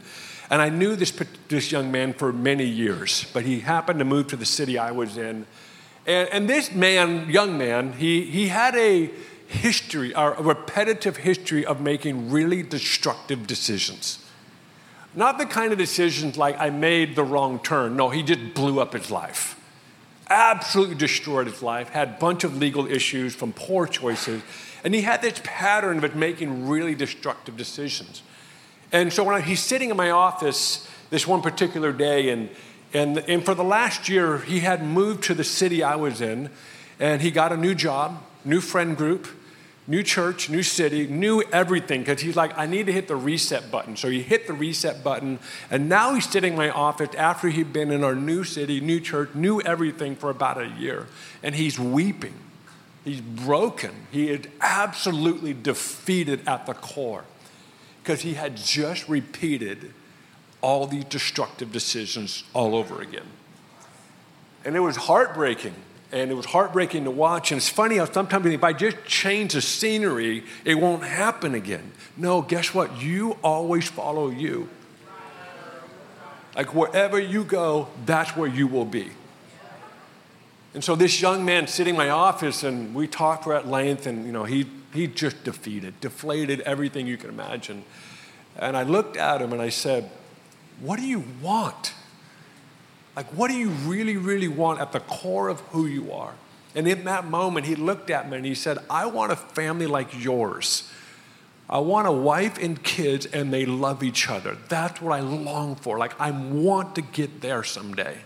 and 0.51 0.63
I 0.63 0.69
knew 0.71 0.97
this, 0.97 1.13
this 1.49 1.71
young 1.71 1.93
man 1.93 2.15
for 2.15 2.33
many 2.33 2.65
years, 2.65 3.27
but 3.33 3.45
he 3.45 3.61
happened 3.61 3.99
to 3.99 4.05
move 4.05 4.29
to 4.29 4.37
the 4.37 4.47
city 4.47 4.79
I 4.79 4.93
was 4.93 5.19
in. 5.19 5.47
And, 6.07 6.29
and 6.31 6.49
this 6.49 6.73
man, 6.73 7.29
young 7.29 7.59
man, 7.59 7.93
he, 7.93 8.23
he 8.23 8.49
had 8.49 8.75
a 8.77 9.11
history, 9.47 10.13
a 10.15 10.33
repetitive 10.33 11.19
history 11.19 11.67
of 11.67 11.81
making 11.81 12.31
really 12.31 12.63
destructive 12.63 13.47
decisions. 13.47 14.25
Not 15.15 15.39
the 15.39 15.47
kind 15.47 15.73
of 15.73 15.79
decisions 15.79 16.37
like 16.37 16.59
I 16.59 16.71
made 16.71 17.17
the 17.17 17.25
wrong 17.25 17.59
turn. 17.61 17.97
No, 17.97 18.09
he 18.09 18.23
just 18.23 18.55
blew 18.55 18.81
up 18.81 18.93
his 18.93 19.11
life. 19.11 19.55
Absolutely 20.31 20.95
destroyed 20.95 21.47
his 21.47 21.63
life, 21.63 21.89
had 21.89 22.09
a 22.09 22.17
bunch 22.21 22.45
of 22.45 22.57
legal 22.59 22.87
issues 22.87 23.35
from 23.35 23.53
poor 23.53 23.87
choices. 23.87 24.43
And 24.85 24.95
he 24.95 25.01
had 25.01 25.23
this 25.23 25.41
pattern 25.43 26.05
of 26.05 26.15
making 26.15 26.69
really 26.69 26.95
destructive 26.95 27.57
decisions. 27.57 28.23
And 28.93 29.13
so 29.13 29.25
when 29.25 29.35
I, 29.35 29.41
he's 29.41 29.63
sitting 29.63 29.91
in 29.91 29.97
my 29.97 30.11
office 30.11 30.89
this 31.11 31.27
one 31.27 31.43
particular 31.43 31.93
day, 31.93 32.31
and, 32.31 32.49
and, 32.93 33.19
and 33.19 33.45
for 33.45 33.55
the 33.55 33.65
last 33.65 34.09
year, 34.09 34.39
he 34.39 34.61
had 34.61 34.83
moved 34.83 35.25
to 35.25 35.35
the 35.35 35.45
city 35.45 35.83
I 35.83 35.97
was 35.97 36.21
in, 36.21 36.51
and 36.99 37.23
he 37.23 37.31
got 37.31 37.53
a 37.53 37.57
new 37.57 37.75
job, 37.75 38.23
new 38.45 38.61
friend 38.61 38.97
group, 38.97 39.27
new 39.87 40.03
church, 40.03 40.51
new 40.51 40.63
city, 40.63 41.07
new 41.07 41.43
everything, 41.53 42.01
because 42.01 42.21
he's 42.21 42.37
like, 42.37 42.57
I 42.59 42.67
need 42.67 42.87
to 42.87 42.93
hit 42.93 43.09
the 43.09 43.17
reset 43.17 43.71
button. 43.71 43.97
So 43.97 44.11
he 44.11 44.23
hit 44.23 44.47
the 44.47 44.53
reset 44.53 45.03
button, 45.03 45.39
and 45.71 45.89
now 45.89 46.15
he's 46.15 46.29
sitting 46.29 46.53
in 46.53 46.59
my 46.59 46.71
office 46.71 47.15
after 47.17 47.49
he'd 47.49 47.73
been 47.73 47.91
in 47.91 48.05
our 48.05 48.15
new 48.15 48.45
city, 48.45 48.81
new 48.81 49.01
church, 49.01 49.35
new 49.35 49.61
everything 49.63 50.17
for 50.17 50.31
about 50.31 50.61
a 50.61 50.67
year, 50.67 51.07
and 51.43 51.55
he's 51.55 51.79
weeping 51.79 52.35
He's 53.09 53.23
broken. 53.23 53.93
He 54.11 54.29
is 54.29 54.41
absolutely 54.61 55.55
defeated 55.55 56.47
at 56.47 56.67
the 56.67 56.75
core 56.75 57.25
because 58.09 58.23
he 58.23 58.33
had 58.33 58.57
just 58.57 59.07
repeated 59.07 59.93
all 60.63 60.87
these 60.87 61.05
destructive 61.05 61.71
decisions 61.71 62.43
all 62.55 62.75
over 62.75 63.03
again. 63.03 63.27
And 64.65 64.75
it 64.75 64.81
was 64.81 64.97
heartbreaking. 64.97 65.75
And 66.11 66.31
it 66.31 66.35
was 66.35 66.47
heartbreaking 66.47 67.05
to 67.05 67.11
watch. 67.11 67.53
And 67.53 67.59
it's 67.59 67.69
funny 67.69 67.99
how 67.99 68.07
sometimes 68.07 68.47
if 68.47 68.65
I 68.65 68.73
just 68.73 69.05
change 69.05 69.53
the 69.53 69.61
scenery, 69.61 70.43
it 70.65 70.77
won't 70.77 71.05
happen 71.05 71.55
again. 71.55 71.93
No, 72.17 72.41
guess 72.41 72.73
what? 72.73 72.99
You 73.03 73.37
always 73.45 73.87
follow 73.91 74.31
you. 74.31 74.71
Like 76.57 76.75
wherever 76.75 77.21
you 77.21 77.45
go, 77.45 77.89
that's 78.07 78.35
where 78.35 78.49
you 78.49 78.69
will 78.69 78.87
be. 78.87 79.11
And 80.73 80.83
so 80.83 80.97
this 80.97 81.21
young 81.21 81.45
man 81.45 81.67
sitting 81.67 81.93
in 81.93 81.99
my 81.99 82.09
office, 82.09 82.63
and 82.63 82.95
we 82.95 83.07
talked 83.07 83.45
for 83.45 83.53
at 83.53 83.69
length, 83.69 84.07
and 84.07 84.25
you 84.25 84.33
know, 84.33 84.45
he, 84.45 84.65
he 84.93 85.07
just 85.07 85.45
defeated, 85.45 86.01
deflated 86.01 86.61
everything 86.61 87.07
you 87.07 87.17
can 87.17 87.31
imagine. 87.31 87.85
And 88.57 88.77
I 88.77 88.83
looked 88.83 89.17
at 89.17 89.41
him 89.41 89.53
and 89.53 89.63
I 89.63 89.69
said, 89.69 90.11
What 90.81 90.99
do 90.99 91.07
you 91.07 91.25
want? 91.43 91.93
Like, 93.15 93.27
what 93.27 93.51
do 93.51 93.57
you 93.57 93.71
really, 93.71 94.17
really 94.17 94.49
want 94.49 94.81
at 94.81 94.93
the 94.93 95.01
core 95.01 95.49
of 95.49 95.61
who 95.61 95.87
you 95.87 96.13
are? 96.13 96.35
And 96.75 96.87
in 96.87 97.05
that 97.05 97.25
moment, 97.25 97.67
he 97.67 97.75
looked 97.75 98.11
at 98.11 98.31
me 98.31 98.37
and 98.37 98.47
he 98.47 98.55
said, 98.55 98.79
I 98.89 99.07
want 99.07 99.33
a 99.33 99.37
family 99.37 99.87
like 99.87 100.23
yours. 100.23 100.89
I 101.71 101.79
want 101.81 102.07
a 102.07 102.13
wife 102.13 102.57
and 102.59 102.83
kids, 102.83 103.27
and 103.27 103.53
they 103.53 103.67
love 103.67 104.03
each 104.03 104.29
other. 104.31 104.57
That's 104.69 105.03
what 105.03 105.13
I 105.13 105.21
long 105.21 105.77
for. 105.77 105.99
Like, 105.99 106.19
I 106.19 106.31
want 106.31 106.95
to 106.95 107.03
get 107.03 107.43
there 107.43 107.63
someday. 107.63 108.19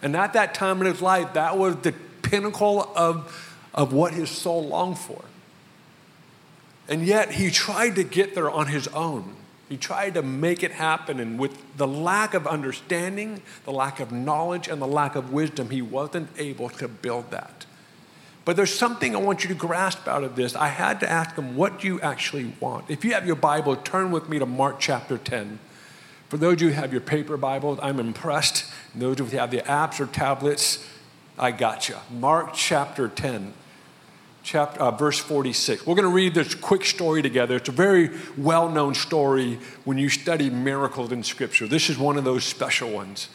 And 0.00 0.16
at 0.16 0.32
that 0.32 0.54
time 0.54 0.80
in 0.80 0.86
his 0.86 1.02
life, 1.02 1.34
that 1.34 1.58
was 1.58 1.76
the 1.76 1.92
pinnacle 2.22 2.90
of, 2.96 3.58
of 3.74 3.92
what 3.92 4.14
his 4.14 4.30
soul 4.30 4.66
longed 4.68 4.98
for. 4.98 5.24
And 6.88 7.04
yet, 7.04 7.32
he 7.32 7.50
tried 7.50 7.96
to 7.96 8.04
get 8.04 8.34
there 8.34 8.50
on 8.50 8.68
his 8.68 8.88
own. 8.88 9.36
He 9.68 9.76
tried 9.76 10.14
to 10.14 10.22
make 10.22 10.62
it 10.62 10.70
happen, 10.72 11.18
and 11.18 11.38
with 11.38 11.76
the 11.76 11.88
lack 11.88 12.34
of 12.34 12.46
understanding, 12.46 13.42
the 13.64 13.72
lack 13.72 13.98
of 13.98 14.12
knowledge, 14.12 14.68
and 14.68 14.80
the 14.80 14.86
lack 14.86 15.16
of 15.16 15.32
wisdom, 15.32 15.70
he 15.70 15.82
wasn't 15.82 16.28
able 16.38 16.68
to 16.70 16.86
build 16.86 17.32
that. 17.32 17.66
But 18.44 18.54
there's 18.54 18.72
something 18.72 19.16
I 19.16 19.18
want 19.18 19.42
you 19.42 19.48
to 19.48 19.56
grasp 19.56 20.06
out 20.06 20.22
of 20.22 20.36
this. 20.36 20.54
I 20.54 20.68
had 20.68 21.00
to 21.00 21.10
ask 21.10 21.34
him, 21.34 21.56
What 21.56 21.80
do 21.80 21.88
you 21.88 22.00
actually 22.00 22.54
want? 22.60 22.88
If 22.88 23.04
you 23.04 23.12
have 23.14 23.26
your 23.26 23.34
Bible, 23.34 23.74
turn 23.74 24.12
with 24.12 24.28
me 24.28 24.38
to 24.38 24.46
Mark 24.46 24.78
chapter 24.78 25.18
10. 25.18 25.58
For 26.28 26.36
those 26.36 26.54
of 26.54 26.62
you 26.62 26.68
who 26.68 26.74
have 26.74 26.92
your 26.92 27.00
paper 27.00 27.36
Bibles, 27.36 27.80
I'm 27.82 27.98
impressed. 27.98 28.64
And 28.92 29.02
those 29.02 29.18
of 29.18 29.26
you 29.26 29.32
who 29.32 29.38
have 29.38 29.50
the 29.50 29.62
apps 29.62 29.98
or 29.98 30.06
tablets, 30.06 30.86
I 31.36 31.50
got 31.50 31.88
you. 31.88 31.96
Mark 32.08 32.54
chapter 32.54 33.08
10, 33.08 33.52
chapter, 34.46 34.80
uh, 34.80 34.92
verse 34.92 35.18
46. 35.18 35.86
We're 35.86 35.96
going 35.96 36.08
to 36.08 36.14
read 36.14 36.32
this 36.32 36.54
quick 36.54 36.84
story 36.84 37.20
together. 37.20 37.56
It's 37.56 37.68
a 37.68 37.72
very 37.72 38.10
well 38.38 38.70
known 38.70 38.94
story 38.94 39.58
when 39.84 39.98
you 39.98 40.08
study 40.08 40.48
miracles 40.48 41.12
in 41.12 41.24
Scripture. 41.24 41.66
This 41.66 41.90
is 41.90 41.98
one 41.98 42.16
of 42.16 42.24
those 42.24 42.44
special 42.44 42.90
ones. 42.90 43.28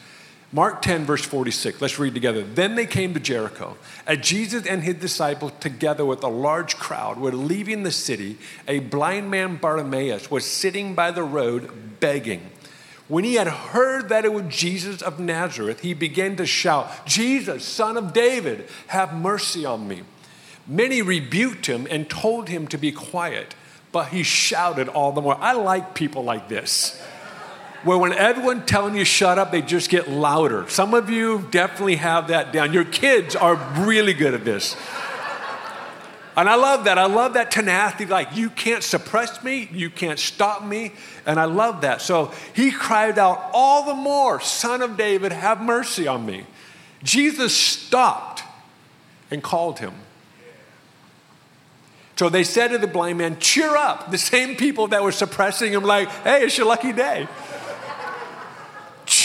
Mark 0.53 0.81
10, 0.81 1.05
verse 1.05 1.23
46. 1.23 1.81
Let's 1.81 1.99
read 1.99 2.13
together. 2.13 2.43
Then 2.43 2.75
they 2.75 2.85
came 2.85 3.13
to 3.13 3.19
Jericho. 3.19 3.77
As 4.07 4.19
Jesus 4.19 4.65
and 4.65 4.83
his 4.83 4.95
disciples, 4.95 5.51
together 5.59 6.05
with 6.05 6.23
a 6.23 6.29
large 6.29 6.77
crowd, 6.77 7.19
were 7.19 7.31
leaving 7.31 7.83
the 7.83 7.91
city, 7.91 8.37
a 8.67 8.79
blind 8.79 9.29
man, 9.29 9.57
Bartimaeus, 9.57 10.31
was 10.31 10.45
sitting 10.45 10.95
by 10.95 11.11
the 11.11 11.23
road 11.23 11.99
begging. 11.99 12.49
When 13.07 13.23
he 13.25 13.35
had 13.35 13.47
heard 13.47 14.09
that 14.09 14.23
it 14.23 14.33
was 14.33 14.45
Jesus 14.53 15.01
of 15.01 15.19
Nazareth, 15.19 15.81
he 15.81 15.93
began 15.93 16.37
to 16.37 16.45
shout, 16.45 17.05
Jesus, 17.05 17.65
son 17.65 17.97
of 17.97 18.13
David, 18.13 18.67
have 18.87 19.13
mercy 19.13 19.65
on 19.65 19.87
me. 19.87 20.03
Many 20.67 21.01
rebuked 21.01 21.65
him 21.65 21.87
and 21.89 22.09
told 22.09 22.49
him 22.49 22.67
to 22.67 22.77
be 22.77 22.91
quiet, 22.91 23.55
but 23.91 24.09
he 24.09 24.23
shouted 24.23 24.87
all 24.87 25.11
the 25.11 25.21
more. 25.21 25.37
I 25.39 25.53
like 25.53 25.93
people 25.93 26.23
like 26.23 26.47
this 26.47 27.01
where 27.83 27.97
when 27.97 28.13
everyone 28.13 28.65
telling 28.65 28.95
you 28.95 29.03
shut 29.03 29.39
up, 29.39 29.51
they 29.51 29.61
just 29.61 29.89
get 29.89 30.09
louder. 30.09 30.67
Some 30.69 30.93
of 30.93 31.09
you 31.09 31.47
definitely 31.51 31.95
have 31.95 32.27
that 32.27 32.53
down. 32.53 32.73
Your 32.73 32.85
kids 32.85 33.35
are 33.35 33.55
really 33.83 34.13
good 34.13 34.33
at 34.33 34.45
this. 34.45 34.75
And 36.37 36.47
I 36.47 36.55
love 36.55 36.85
that. 36.85 36.97
I 36.97 37.07
love 37.07 37.33
that 37.33 37.51
tenacity. 37.51 38.05
Like, 38.05 38.35
you 38.35 38.49
can't 38.49 38.83
suppress 38.83 39.43
me, 39.43 39.67
you 39.71 39.89
can't 39.89 40.19
stop 40.19 40.63
me. 40.63 40.93
And 41.25 41.39
I 41.39 41.45
love 41.45 41.81
that. 41.81 42.01
So 42.01 42.31
he 42.53 42.71
cried 42.71 43.19
out 43.19 43.49
all 43.53 43.85
the 43.85 43.93
more, 43.93 44.39
Son 44.39 44.81
of 44.81 44.95
David, 44.95 45.31
have 45.31 45.61
mercy 45.61 46.07
on 46.07 46.25
me. 46.25 46.45
Jesus 47.03 47.55
stopped 47.55 48.43
and 49.29 49.43
called 49.43 49.79
him. 49.79 49.93
So 52.21 52.29
they 52.29 52.43
said 52.43 52.67
to 52.67 52.77
the 52.77 52.85
blind 52.85 53.17
man, 53.17 53.39
Cheer 53.39 53.75
up. 53.75 54.11
The 54.11 54.17
same 54.19 54.55
people 54.55 54.85
that 54.89 55.01
were 55.01 55.11
suppressing 55.11 55.73
him, 55.73 55.81
like, 55.81 56.07
Hey, 56.23 56.43
it's 56.43 56.55
your 56.55 56.67
lucky 56.67 56.93
day 56.93 57.27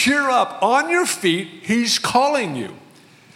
cheer 0.06 0.30
up 0.30 0.62
on 0.62 0.88
your 0.88 1.04
feet. 1.04 1.48
He's 1.62 1.98
calling 1.98 2.56
you. 2.56 2.74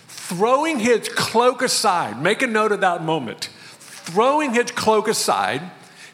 Throwing 0.09 0.79
his 0.79 1.09
cloak 1.09 1.61
aside, 1.63 2.23
make 2.23 2.43
a 2.43 2.47
note 2.47 2.73
of 2.73 2.81
that 2.81 3.03
moment. 3.03 3.51
Throwing 3.79 4.55
his 4.55 4.71
cloak 4.71 5.09
aside, 5.09 5.63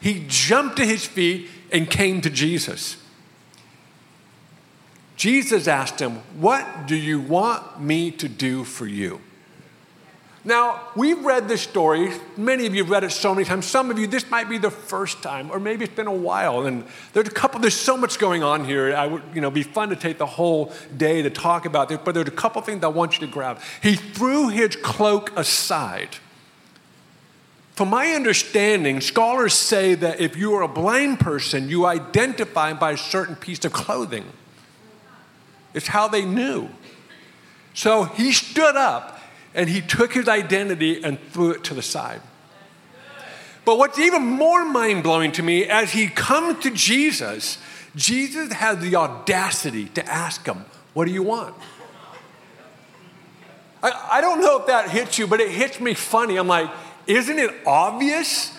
he 0.01 0.25
jumped 0.27 0.77
to 0.77 0.85
his 0.85 1.05
feet 1.05 1.47
and 1.71 1.89
came 1.89 2.19
to 2.21 2.29
Jesus. 2.29 2.97
Jesus 5.15 5.69
asked 5.69 6.01
him, 6.01 6.17
What 6.37 6.85
do 6.85 6.95
you 6.95 7.21
want 7.21 7.79
me 7.79 8.11
to 8.11 8.27
do 8.27 8.63
for 8.63 8.87
you? 8.87 9.21
Now, 10.47 10.79
we've 10.95 11.25
read 11.25 11.49
this 11.49 11.61
story. 11.61 12.13
Many 12.37 12.67
of 12.67 12.73
you 12.73 12.83
have 12.83 12.89
read 12.89 13.03
it 13.03 13.11
so 13.11 13.35
many 13.35 13.43
times. 13.43 13.65
Some 13.65 13.91
of 13.91 13.99
you, 13.99 14.07
this 14.07 14.31
might 14.31 14.47
be 14.47 14.57
the 14.57 14.71
first 14.71 15.21
time, 15.21 15.51
or 15.51 15.59
maybe 15.59 15.83
it's 15.83 15.93
been 15.93 16.07
a 16.07 16.13
while. 16.13 16.67
And 16.67 16.85
there's 17.11 17.27
a 17.27 17.31
couple, 17.31 17.59
there's 17.59 17.73
so 17.73 17.97
much 17.97 18.17
going 18.17 18.43
on 18.43 18.63
here. 18.63 18.95
I 18.95 19.07
would, 19.07 19.23
you 19.35 19.41
know, 19.41 19.51
be 19.51 19.61
fun 19.61 19.89
to 19.89 19.97
take 19.97 20.17
the 20.17 20.25
whole 20.25 20.71
day 20.95 21.21
to 21.21 21.29
talk 21.29 21.65
about 21.65 21.89
this, 21.89 21.99
but 22.01 22.13
there's 22.13 22.29
a 22.29 22.31
couple 22.31 22.61
things 22.61 22.81
I 22.81 22.87
want 22.87 23.19
you 23.19 23.27
to 23.27 23.33
grab. 23.33 23.59
He 23.83 23.95
threw 23.95 24.47
his 24.47 24.77
cloak 24.77 25.37
aside. 25.37 26.15
From 27.73 27.89
my 27.89 28.11
understanding, 28.11 29.01
scholars 29.01 29.53
say 29.53 29.95
that 29.95 30.21
if 30.21 30.37
you 30.37 30.53
are 30.53 30.61
a 30.61 30.69
blind 30.69 31.19
person, 31.19 31.67
you 31.67 31.85
identify 31.85 32.71
by 32.71 32.93
a 32.93 32.97
certain 32.97 33.35
piece 33.35 33.65
of 33.65 33.73
clothing. 33.73 34.23
It's 35.73 35.87
how 35.87 36.07
they 36.07 36.23
knew. 36.23 36.69
So 37.73 38.05
he 38.05 38.31
stood 38.31 38.77
up 38.77 39.16
and 39.53 39.69
he 39.69 39.81
took 39.81 40.13
his 40.13 40.27
identity 40.27 41.03
and 41.03 41.19
threw 41.31 41.51
it 41.51 41.63
to 41.65 41.73
the 41.73 41.81
side. 41.81 42.21
But 43.65 43.77
what's 43.77 43.99
even 43.99 44.23
more 44.23 44.63
mind 44.63 45.03
blowing 45.03 45.33
to 45.33 45.43
me, 45.43 45.65
as 45.65 45.91
he 45.91 46.07
comes 46.07 46.63
to 46.63 46.71
Jesus, 46.71 47.57
Jesus 47.97 48.53
has 48.53 48.79
the 48.79 48.95
audacity 48.95 49.85
to 49.89 50.05
ask 50.09 50.45
him, 50.45 50.63
What 50.93 51.05
do 51.05 51.11
you 51.11 51.23
want? 51.23 51.53
I, 53.83 54.09
I 54.11 54.21
don't 54.21 54.39
know 54.39 54.59
if 54.59 54.67
that 54.67 54.89
hits 54.89 55.19
you, 55.19 55.27
but 55.27 55.41
it 55.41 55.51
hits 55.51 55.81
me 55.81 55.93
funny. 55.95 56.37
I'm 56.37 56.47
like, 56.47 56.69
Isn't 57.07 57.39
it 57.39 57.51
obvious 57.65 58.55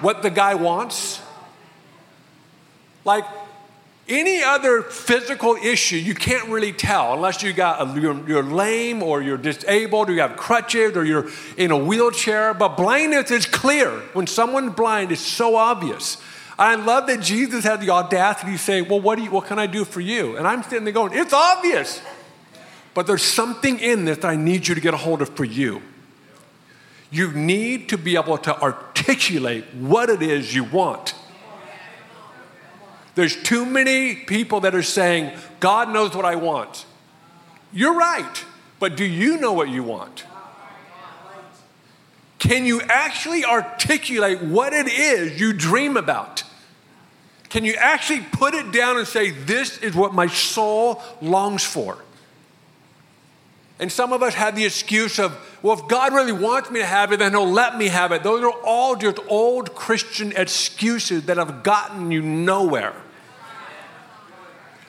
what 0.00 0.22
the 0.22 0.30
guy 0.30 0.56
wants? 0.56 1.22
Like, 3.04 3.24
any 4.10 4.42
other 4.42 4.82
physical 4.82 5.54
issue, 5.54 5.96
you 5.96 6.14
can't 6.14 6.48
really 6.48 6.72
tell 6.72 7.14
unless 7.14 7.42
you 7.42 7.52
got 7.52 7.80
a, 7.80 8.00
you're, 8.00 8.28
you're, 8.28 8.42
lame 8.42 9.02
or 9.02 9.22
you're 9.22 9.38
disabled 9.38 10.10
or 10.10 10.12
you 10.12 10.20
have 10.20 10.36
crutches 10.36 10.96
or 10.96 11.04
you're 11.04 11.28
in 11.56 11.70
a 11.70 11.78
wheelchair. 11.78 12.52
But 12.52 12.76
blindness 12.76 13.30
is 13.30 13.46
clear. 13.46 13.90
When 14.12 14.26
someone's 14.26 14.74
blind, 14.74 15.12
it's 15.12 15.20
so 15.20 15.56
obvious. 15.56 16.20
I 16.58 16.74
love 16.74 17.06
that 17.06 17.22
Jesus 17.22 17.64
had 17.64 17.80
the 17.80 17.90
audacity 17.90 18.52
to 18.52 18.58
say, 18.58 18.82
Well, 18.82 19.00
what, 19.00 19.16
do 19.16 19.24
you, 19.24 19.30
what 19.30 19.46
can 19.46 19.58
I 19.58 19.66
do 19.66 19.84
for 19.86 20.00
you? 20.00 20.36
And 20.36 20.46
I'm 20.46 20.62
sitting 20.62 20.84
there 20.84 20.92
going, 20.92 21.12
It's 21.14 21.32
obvious. 21.32 22.02
But 22.92 23.06
there's 23.06 23.22
something 23.22 23.78
in 23.78 24.04
this 24.04 24.24
I 24.24 24.36
need 24.36 24.68
you 24.68 24.74
to 24.74 24.80
get 24.80 24.92
a 24.92 24.98
hold 24.98 25.22
of 25.22 25.30
for 25.30 25.44
you. 25.44 25.80
You 27.10 27.32
need 27.32 27.88
to 27.88 27.98
be 27.98 28.16
able 28.16 28.38
to 28.38 28.60
articulate 28.60 29.64
what 29.74 30.10
it 30.10 30.22
is 30.22 30.54
you 30.54 30.64
want. 30.64 31.14
There's 33.14 33.40
too 33.42 33.66
many 33.66 34.14
people 34.14 34.60
that 34.60 34.74
are 34.74 34.82
saying, 34.82 35.36
God 35.58 35.92
knows 35.92 36.14
what 36.14 36.24
I 36.24 36.36
want. 36.36 36.86
You're 37.72 37.94
right, 37.94 38.44
but 38.78 38.96
do 38.96 39.04
you 39.04 39.38
know 39.38 39.52
what 39.52 39.68
you 39.68 39.82
want? 39.82 40.24
Can 42.38 42.64
you 42.64 42.80
actually 42.80 43.44
articulate 43.44 44.42
what 44.42 44.72
it 44.72 44.88
is 44.88 45.38
you 45.38 45.52
dream 45.52 45.96
about? 45.96 46.42
Can 47.50 47.64
you 47.64 47.74
actually 47.74 48.20
put 48.32 48.54
it 48.54 48.72
down 48.72 48.96
and 48.96 49.06
say, 49.06 49.30
This 49.30 49.78
is 49.78 49.94
what 49.94 50.14
my 50.14 50.26
soul 50.26 51.02
longs 51.20 51.64
for? 51.64 51.98
And 53.80 53.90
some 53.90 54.12
of 54.12 54.22
us 54.22 54.34
have 54.34 54.54
the 54.54 54.66
excuse 54.66 55.18
of, 55.18 55.34
well, 55.62 55.78
if 55.78 55.88
God 55.88 56.12
really 56.12 56.32
wants 56.32 56.70
me 56.70 56.80
to 56.80 56.86
have 56.86 57.12
it, 57.12 57.18
then 57.18 57.32
He'll 57.32 57.50
let 57.50 57.78
me 57.78 57.88
have 57.88 58.12
it. 58.12 58.22
Those 58.22 58.44
are 58.44 58.52
all 58.62 58.94
just 58.94 59.18
old 59.26 59.74
Christian 59.74 60.32
excuses 60.36 61.24
that 61.24 61.38
have 61.38 61.62
gotten 61.62 62.12
you 62.12 62.20
nowhere. 62.20 62.94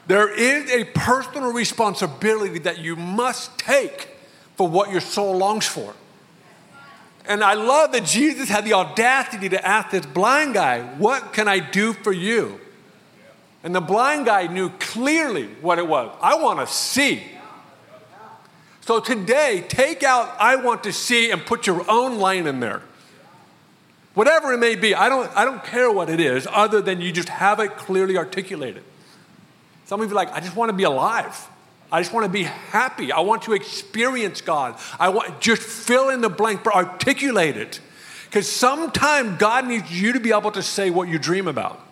There 0.07 0.29
is 0.29 0.69
a 0.69 0.83
personal 0.83 1.53
responsibility 1.53 2.60
that 2.60 2.79
you 2.79 2.98
must 2.98 3.57
take 3.57 4.10
for 4.57 4.67
what 4.67 4.91
your 4.91 5.00
soul 5.00 5.38
longs 5.38 5.65
for. 5.65 5.93
And 7.25 7.45
I 7.45 7.53
love 7.53 7.93
that 7.93 8.03
Jesus 8.03 8.50
had 8.50 8.65
the 8.65 8.74
audacity 8.74 9.48
to 9.48 9.65
ask 9.65 9.91
this 9.91 10.05
blind 10.05 10.55
guy, 10.55 10.81
What 10.98 11.31
can 11.31 11.48
I 11.48 11.60
do 11.60 11.93
for 11.93 12.12
you? 12.12 12.60
And 13.63 13.74
the 13.74 13.79
blind 13.79 14.25
guy 14.25 14.48
knew 14.48 14.69
clearly 14.79 15.48
what 15.62 15.79
it 15.79 15.88
was 15.88 16.13
I 16.21 16.36
want 16.36 16.60
to 16.60 16.67
see. 16.67 17.24
So 18.81 19.00
today, 19.00 19.63
take 19.67 20.03
out 20.03 20.35
I 20.39 20.55
want 20.55 20.83
to 20.83 20.91
see 20.91 21.31
and 21.31 21.45
put 21.45 21.67
your 21.67 21.89
own 21.89 22.17
line 22.17 22.47
in 22.47 22.59
there. 22.59 22.81
Whatever 24.13 24.51
it 24.53 24.57
may 24.57 24.75
be, 24.75 24.93
I 24.93 25.07
don't, 25.07 25.31
I 25.38 25.45
don't 25.45 25.63
care 25.63 25.89
what 25.91 26.09
it 26.09 26.19
is, 26.19 26.47
other 26.51 26.81
than 26.81 27.00
you 27.00 27.11
just 27.11 27.29
have 27.29 27.59
it 27.59 27.77
clearly 27.77 28.17
articulated. 28.17 28.83
Some 29.85 30.01
of 30.01 30.09
you 30.09 30.13
are 30.13 30.15
like, 30.15 30.33
I 30.33 30.39
just 30.39 30.55
want 30.55 30.69
to 30.69 30.75
be 30.75 30.83
alive. 30.83 31.47
I 31.91 32.01
just 32.01 32.13
want 32.13 32.25
to 32.25 32.31
be 32.31 32.43
happy. 32.43 33.11
I 33.11 33.19
want 33.19 33.43
to 33.43 33.53
experience 33.53 34.41
God. 34.41 34.77
I 35.00 35.09
want 35.09 35.41
just 35.41 35.61
fill 35.61 36.09
in 36.09 36.21
the 36.21 36.29
blank, 36.29 36.63
but 36.63 36.73
articulate 36.73 37.57
it. 37.57 37.79
Because 38.25 38.50
sometimes 38.50 39.38
God 39.38 39.67
needs 39.67 40.01
you 40.01 40.13
to 40.13 40.19
be 40.19 40.31
able 40.31 40.51
to 40.51 40.63
say 40.63 40.89
what 40.89 41.09
you 41.09 41.19
dream 41.19 41.47
about. 41.47 41.85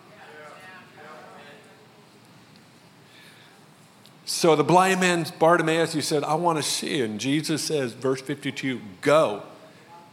So 4.30 4.54
the 4.54 4.62
blind 4.62 5.00
man, 5.00 5.26
Bartimaeus, 5.40 5.92
he 5.92 6.00
said, 6.00 6.22
I 6.22 6.34
want 6.34 6.56
to 6.56 6.62
see. 6.62 7.00
And 7.00 7.18
Jesus 7.18 7.64
says, 7.64 7.92
verse 7.94 8.22
52, 8.22 8.80
go, 9.00 9.42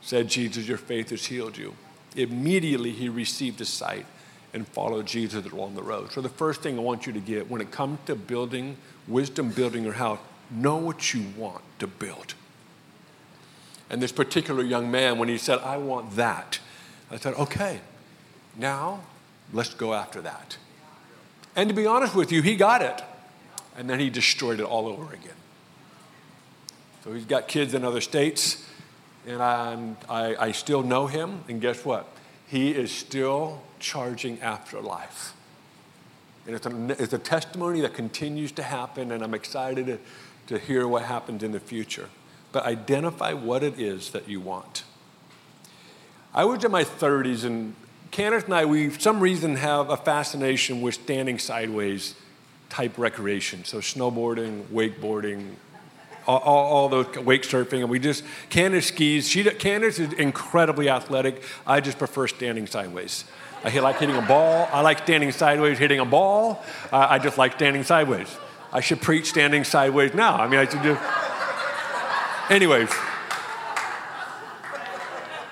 said 0.02 0.28
Jesus, 0.28 0.68
your 0.68 0.80
faith 0.80 1.12
has 1.12 1.28
healed 1.28 1.56
you. 1.56 1.76
Immediately 2.16 2.94
he 2.94 3.10
received 3.10 3.60
his 3.60 3.70
sight 3.70 4.08
and 4.56 4.68
followed 4.68 5.06
Jesus 5.06 5.46
along 5.46 5.76
the 5.76 5.84
road. 5.84 6.12
So, 6.12 6.22
the 6.22 6.30
first 6.30 6.64
thing 6.64 6.80
I 6.80 6.82
want 6.82 7.06
you 7.06 7.14
to 7.14 7.20
get 7.20 7.48
when 7.48 7.62
it 7.62 7.70
comes 7.70 8.00
to 8.08 8.16
building, 8.16 8.78
wisdom 9.08 9.52
building 9.52 9.84
your 9.84 9.94
house, 9.94 10.20
know 10.50 10.78
what 10.78 11.14
you 11.14 11.24
want 11.38 11.62
to 11.78 11.86
build. 11.86 12.34
And 13.88 14.02
this 14.02 14.12
particular 14.12 14.64
young 14.64 14.90
man, 14.90 15.20
when 15.20 15.30
he 15.30 15.38
said, 15.38 15.60
I 15.60 15.78
want 15.78 16.16
that, 16.16 16.58
I 17.12 17.18
said, 17.18 17.36
okay, 17.36 17.82
now 18.58 19.02
let's 19.54 19.76
go 19.76 19.94
after 19.94 20.22
that. 20.22 20.58
And 21.56 21.70
to 21.70 21.76
be 21.76 21.86
honest 21.86 22.16
with 22.16 22.32
you, 22.32 22.42
he 22.42 22.56
got 22.56 22.82
it. 22.82 23.04
And 23.78 23.90
then 23.90 24.00
he 24.00 24.10
destroyed 24.10 24.60
it 24.60 24.66
all 24.66 24.88
over 24.88 25.14
again. 25.14 25.36
So 27.04 27.14
he's 27.14 27.26
got 27.26 27.48
kids 27.48 27.74
in 27.74 27.86
other 27.86 28.02
states, 28.02 28.68
and 29.26 29.42
I, 29.42 29.96
I 30.10 30.52
still 30.52 30.84
know 30.84 31.08
him. 31.08 31.44
And 31.48 31.62
guess 31.62 31.86
what? 31.86 32.06
He 32.48 32.72
is 32.72 32.92
still 32.92 33.62
charging 33.80 34.42
after 34.42 34.82
life. 34.82 35.34
And 36.46 36.56
it's 36.56 36.66
a, 36.66 37.04
it's 37.04 37.14
a 37.14 37.20
testimony 37.20 37.82
that 37.82 37.94
continues 37.94 38.52
to 38.54 38.64
happen, 38.64 39.12
and 39.12 39.24
I'm 39.24 39.34
excited 39.34 39.88
to, 39.88 40.00
to 40.48 40.60
hear 40.60 40.88
what 40.88 41.04
happens 41.04 41.44
in 41.44 41.52
the 41.52 41.60
future. 41.60 42.10
But 42.52 42.66
identify 42.66 43.34
what 43.34 43.64
it 43.64 43.80
is 43.80 44.12
that 44.12 44.28
you 44.28 44.42
want. 44.42 44.84
I 46.34 46.46
was 46.46 46.64
in 46.64 46.72
my 46.72 46.84
30s, 46.84 47.44
and 47.44 47.76
Candace 48.12 48.46
and 48.46 48.54
I, 48.54 48.66
we, 48.66 48.90
for 48.90 49.00
some 49.00 49.20
reason, 49.20 49.58
have 49.58 49.90
a 49.90 49.98
fascination 49.98 50.82
with 50.82 50.96
standing 50.96 51.38
sideways 51.38 52.16
type 52.70 52.98
recreation. 52.98 53.64
So, 53.66 53.80
snowboarding, 53.80 54.64
wakeboarding, 54.66 55.56
all, 56.26 56.40
all, 56.40 56.66
all 56.66 56.90
those 56.90 57.18
wake 57.18 57.44
surfing, 57.44 57.80
and 57.80 57.90
we 57.90 58.00
just, 58.00 58.24
Candace 58.50 58.88
skis. 58.88 59.28
She, 59.28 59.44
Candace 59.44 60.00
is 60.00 60.14
incredibly 60.14 60.90
athletic. 60.90 61.42
I 61.66 61.80
just 61.80 61.98
prefer 61.98 62.28
standing 62.28 62.68
sideways. 62.68 63.26
I 63.64 63.80
like 63.80 64.00
hitting 64.00 64.16
a 64.16 64.22
ball. 64.22 64.70
I 64.72 64.82
like 64.82 65.00
standing 65.00 65.32
sideways 65.32 65.78
hitting 65.78 66.00
a 66.00 66.06
ball. 66.06 66.64
I 66.92 67.18
just 67.20 67.38
like 67.38 67.54
standing 67.54 67.84
sideways. 67.84 68.28
I 68.72 68.82
should 68.82 69.02
preach 69.02 69.28
standing 69.28 69.64
sideways 69.64 70.14
now. 70.14 70.36
I 70.36 70.48
mean, 70.48 70.60
I 70.60 70.68
should 70.68 70.84
do. 70.84 70.98
Anyways. 72.54 72.92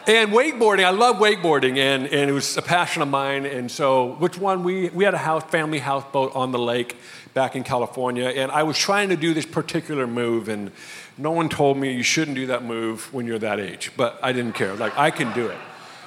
And 0.08 0.34
wakeboarding, 0.34 0.86
I 0.86 0.92
love 0.92 1.16
wakeboarding, 1.16 1.78
and, 1.78 2.06
and 2.06 2.30
it 2.30 2.34
was 2.34 2.58
a 2.58 2.62
passion 2.62 3.02
of 3.02 3.08
mine. 3.08 3.48
And 3.48 3.72
so, 3.72 4.14
which 4.20 4.38
one? 4.38 4.64
We, 4.64 4.90
we 4.90 5.04
had 5.04 5.16
a 5.16 5.20
house, 5.20 5.44
family 5.46 5.80
houseboat 5.80 6.36
on 6.36 6.52
the 6.52 6.60
lake 6.60 6.96
back 7.34 7.56
in 7.56 7.64
California, 7.64 8.28
and 8.28 8.52
I 8.52 8.62
was 8.62 8.78
trying 8.78 9.10
to 9.10 9.16
do 9.16 9.34
this 9.34 9.48
particular 9.48 10.06
move, 10.06 10.48
and 10.48 10.72
no 11.18 11.32
one 11.32 11.50
told 11.50 11.78
me 11.78 11.92
you 11.92 12.04
shouldn't 12.04 12.36
do 12.36 12.46
that 12.48 12.64
move 12.64 13.12
when 13.16 13.26
you're 13.26 13.40
that 13.40 13.60
age, 13.60 13.94
but 13.98 14.20
I 14.22 14.32
didn't 14.32 14.54
care. 14.54 14.76
Like, 14.76 14.96
I 14.96 15.10
can 15.10 15.34
do 15.34 15.48
it. 15.48 15.58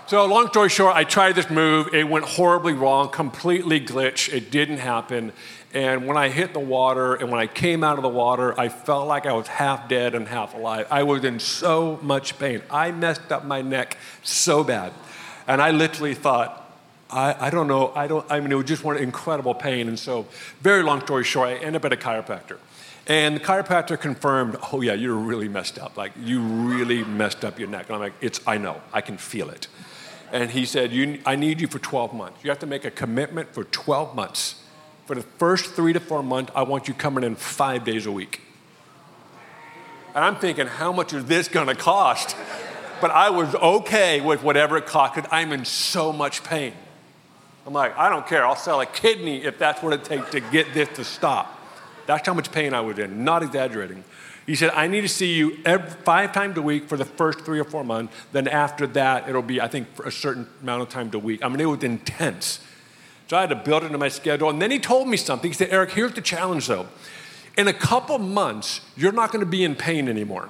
So, 0.06 0.24
long 0.26 0.46
story 0.46 0.68
short, 0.68 0.94
I 0.94 1.02
tried 1.02 1.34
this 1.34 1.50
move. 1.50 1.92
It 1.92 2.08
went 2.08 2.24
horribly 2.24 2.74
wrong, 2.74 3.10
completely 3.10 3.80
glitch. 3.80 4.32
It 4.32 4.52
didn't 4.52 4.78
happen. 4.78 5.32
And 5.74 6.06
when 6.06 6.16
I 6.16 6.30
hit 6.30 6.54
the 6.54 6.60
water 6.60 7.14
and 7.14 7.30
when 7.30 7.40
I 7.40 7.46
came 7.46 7.84
out 7.84 7.98
of 7.98 8.02
the 8.02 8.08
water, 8.08 8.58
I 8.58 8.70
felt 8.70 9.06
like 9.06 9.26
I 9.26 9.32
was 9.32 9.46
half 9.46 9.88
dead 9.88 10.14
and 10.14 10.26
half 10.26 10.54
alive. 10.54 10.86
I 10.90 11.02
was 11.02 11.24
in 11.24 11.38
so 11.38 11.98
much 12.02 12.38
pain. 12.38 12.62
I 12.70 12.90
messed 12.90 13.30
up 13.30 13.44
my 13.44 13.60
neck 13.60 13.98
so 14.22 14.64
bad. 14.64 14.92
And 15.46 15.60
I 15.60 15.70
literally 15.70 16.14
thought, 16.14 16.64
I, 17.10 17.46
I 17.46 17.50
don't 17.50 17.68
know, 17.68 17.92
I 17.94 18.06
don't, 18.06 18.24
I 18.30 18.40
mean, 18.40 18.52
it 18.52 18.54
was 18.54 18.64
just 18.64 18.82
one 18.82 18.96
incredible 18.96 19.54
pain. 19.54 19.88
And 19.88 19.98
so, 19.98 20.26
very 20.60 20.82
long 20.82 21.00
story 21.02 21.24
short, 21.24 21.48
I 21.48 21.54
ended 21.54 21.76
up 21.76 21.84
at 21.86 21.92
a 21.92 21.96
chiropractor. 21.96 22.58
And 23.06 23.36
the 23.36 23.40
chiropractor 23.40 23.98
confirmed, 23.98 24.56
oh 24.72 24.82
yeah, 24.82 24.92
you're 24.92 25.14
really 25.14 25.48
messed 25.48 25.78
up. 25.78 25.96
Like, 25.96 26.12
you 26.22 26.40
really 26.40 27.04
messed 27.04 27.44
up 27.44 27.58
your 27.58 27.68
neck. 27.68 27.86
And 27.86 27.94
I'm 27.94 28.00
like, 28.00 28.14
it's, 28.20 28.40
I 28.46 28.58
know, 28.58 28.80
I 28.92 29.00
can 29.00 29.16
feel 29.16 29.48
it. 29.50 29.68
And 30.32 30.50
he 30.50 30.66
said, 30.66 30.92
I 31.24 31.36
need 31.36 31.60
you 31.60 31.66
for 31.68 31.78
12 31.78 32.12
months. 32.12 32.44
You 32.44 32.50
have 32.50 32.58
to 32.58 32.66
make 32.66 32.84
a 32.84 32.90
commitment 32.90 33.54
for 33.54 33.64
12 33.64 34.14
months 34.14 34.62
for 35.08 35.14
the 35.14 35.22
first 35.22 35.72
three 35.72 35.94
to 35.94 36.00
four 36.00 36.22
months, 36.22 36.52
I 36.54 36.64
want 36.64 36.86
you 36.86 36.92
coming 36.92 37.24
in 37.24 37.34
five 37.34 37.82
days 37.82 38.04
a 38.04 38.12
week. 38.12 38.42
And 40.14 40.22
I'm 40.22 40.36
thinking, 40.36 40.66
how 40.66 40.92
much 40.92 41.14
is 41.14 41.24
this 41.24 41.48
gonna 41.48 41.74
cost? 41.74 42.36
But 43.00 43.10
I 43.10 43.30
was 43.30 43.54
okay 43.54 44.20
with 44.20 44.42
whatever 44.42 44.76
it 44.76 44.84
cost 44.84 45.14
because 45.14 45.30
I'm 45.32 45.52
in 45.52 45.64
so 45.64 46.12
much 46.12 46.44
pain. 46.44 46.74
I'm 47.66 47.72
like, 47.72 47.96
I 47.96 48.10
don't 48.10 48.26
care. 48.26 48.44
I'll 48.44 48.54
sell 48.54 48.82
a 48.82 48.86
kidney 48.86 49.44
if 49.44 49.58
that's 49.58 49.82
what 49.82 49.94
it 49.94 50.04
takes 50.04 50.30
to 50.32 50.40
get 50.40 50.74
this 50.74 50.90
to 50.96 51.04
stop. 51.04 51.58
That's 52.06 52.26
how 52.26 52.34
much 52.34 52.52
pain 52.52 52.74
I 52.74 52.82
was 52.82 52.98
in, 52.98 53.24
not 53.24 53.42
exaggerating. 53.42 54.04
He 54.44 54.56
said, 54.56 54.72
I 54.74 54.88
need 54.88 55.02
to 55.02 55.08
see 55.08 55.32
you 55.32 55.56
every, 55.64 55.88
five 55.88 56.34
times 56.34 56.58
a 56.58 56.62
week 56.62 56.86
for 56.86 56.98
the 56.98 57.06
first 57.06 57.40
three 57.46 57.60
or 57.60 57.64
four 57.64 57.82
months. 57.82 58.14
Then 58.32 58.46
after 58.46 58.86
that, 58.88 59.26
it'll 59.26 59.40
be, 59.40 59.58
I 59.58 59.68
think, 59.68 59.88
a 60.04 60.10
certain 60.10 60.46
amount 60.60 60.82
of 60.82 60.90
time 60.90 61.10
a 61.14 61.18
week. 61.18 61.42
I 61.42 61.48
mean, 61.48 61.60
it 61.60 61.64
was 61.64 61.82
intense. 61.82 62.60
So 63.28 63.36
I 63.36 63.42
had 63.42 63.50
to 63.50 63.56
build 63.56 63.82
it 63.82 63.86
into 63.86 63.98
my 63.98 64.08
schedule. 64.08 64.48
And 64.48 64.60
then 64.60 64.70
he 64.70 64.78
told 64.78 65.06
me 65.06 65.16
something. 65.16 65.50
He 65.50 65.54
said, 65.54 65.68
Eric, 65.70 65.92
here's 65.92 66.14
the 66.14 66.22
challenge 66.22 66.66
though. 66.66 66.88
In 67.56 67.68
a 67.68 67.72
couple 67.72 68.18
months, 68.18 68.80
you're 68.96 69.12
not 69.12 69.30
going 69.30 69.44
to 69.44 69.50
be 69.50 69.64
in 69.64 69.74
pain 69.74 70.08
anymore. 70.08 70.48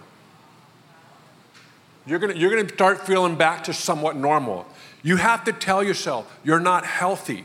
You're 2.07 2.19
going, 2.19 2.37
you're 2.37 2.63
to 2.63 2.73
start 2.73 3.05
feeling 3.07 3.35
back 3.35 3.65
to 3.65 3.75
somewhat 3.75 4.17
normal. 4.17 4.67
You 5.03 5.17
have 5.17 5.45
to 5.45 5.53
tell 5.53 5.83
yourself 5.83 6.39
you're 6.45 6.61
not 6.61 6.87
healthy. 6.87 7.45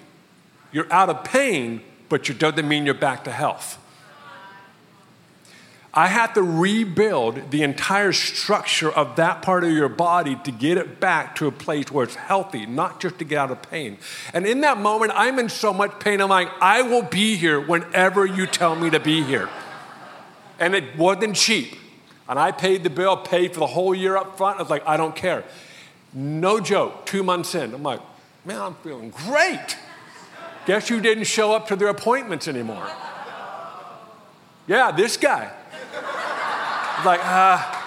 You're 0.71 0.91
out 0.91 1.09
of 1.09 1.23
pain, 1.23 1.81
but 2.09 2.29
it 2.29 2.39
doesn't 2.39 2.67
mean 2.67 2.85
you're 2.85 2.93
back 2.93 3.23
to 3.25 3.31
health. 3.31 3.82
I 5.95 6.07
have 6.07 6.33
to 6.33 6.41
rebuild 6.41 7.51
the 7.51 7.61
entire 7.61 8.13
structure 8.13 8.91
of 8.91 9.17
that 9.17 9.43
part 9.43 9.63
of 9.63 9.71
your 9.71 9.89
body 9.89 10.35
to 10.43 10.51
get 10.51 10.79
it 10.79 10.99
back 10.99 11.35
to 11.35 11.45
a 11.45 11.51
place 11.51 11.91
where 11.91 12.03
it's 12.03 12.15
healthy, 12.15 12.65
not 12.65 12.99
just 12.99 13.19
to 13.19 13.25
get 13.25 13.37
out 13.37 13.51
of 13.51 13.61
pain. 13.61 13.99
And 14.33 14.47
in 14.47 14.61
that 14.61 14.79
moment, 14.79 15.11
I'm 15.13 15.37
in 15.37 15.49
so 15.49 15.71
much 15.71 15.99
pain. 15.99 16.19
I'm 16.19 16.29
like, 16.29 16.49
I 16.59 16.81
will 16.81 17.03
be 17.03 17.35
here 17.35 17.61
whenever 17.61 18.25
you 18.25 18.47
tell 18.47 18.75
me 18.75 18.89
to 18.89 18.99
be 18.99 19.21
here. 19.21 19.49
And 20.59 20.73
it 20.73 20.97
wasn't 20.97 21.35
cheap. 21.35 21.75
And 22.27 22.39
I 22.39 22.51
paid 22.51 22.83
the 22.83 22.89
bill, 22.89 23.15
paid 23.17 23.53
for 23.53 23.59
the 23.59 23.67
whole 23.67 23.93
year 23.93 24.17
up 24.17 24.35
front. 24.35 24.57
I 24.57 24.63
was 24.63 24.71
like, 24.71 24.87
I 24.87 24.97
don't 24.97 25.15
care. 25.15 25.43
No 26.11 26.59
joke, 26.59 27.05
two 27.05 27.21
months 27.21 27.53
in, 27.53 27.71
I'm 27.73 27.83
like, 27.83 27.99
man, 28.45 28.59
I'm 28.61 28.75
feeling 28.75 29.11
great. 29.11 29.77
Guess 30.65 30.89
you 30.89 31.01
didn't 31.01 31.25
show 31.25 31.53
up 31.53 31.67
to 31.67 31.75
their 31.75 31.89
appointments 31.89 32.47
anymore. 32.47 32.89
Yeah, 34.65 34.91
this 34.91 35.17
guy 35.17 35.51
like, 37.05 37.21
ah. 37.23 37.79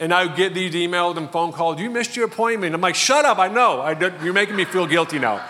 And 0.00 0.14
I 0.14 0.26
would 0.26 0.36
get 0.36 0.54
these 0.54 0.74
emails 0.74 1.16
and 1.16 1.28
phone 1.30 1.52
calls. 1.52 1.80
You 1.80 1.90
missed 1.90 2.16
your 2.16 2.26
appointment. 2.26 2.74
I'm 2.74 2.80
like, 2.80 2.94
shut 2.94 3.24
up. 3.24 3.38
I 3.38 3.48
know. 3.48 3.80
I 3.80 3.98
you're 4.22 4.32
making 4.32 4.56
me 4.56 4.64
feel 4.64 4.86
guilty 4.86 5.18
now. 5.18 5.44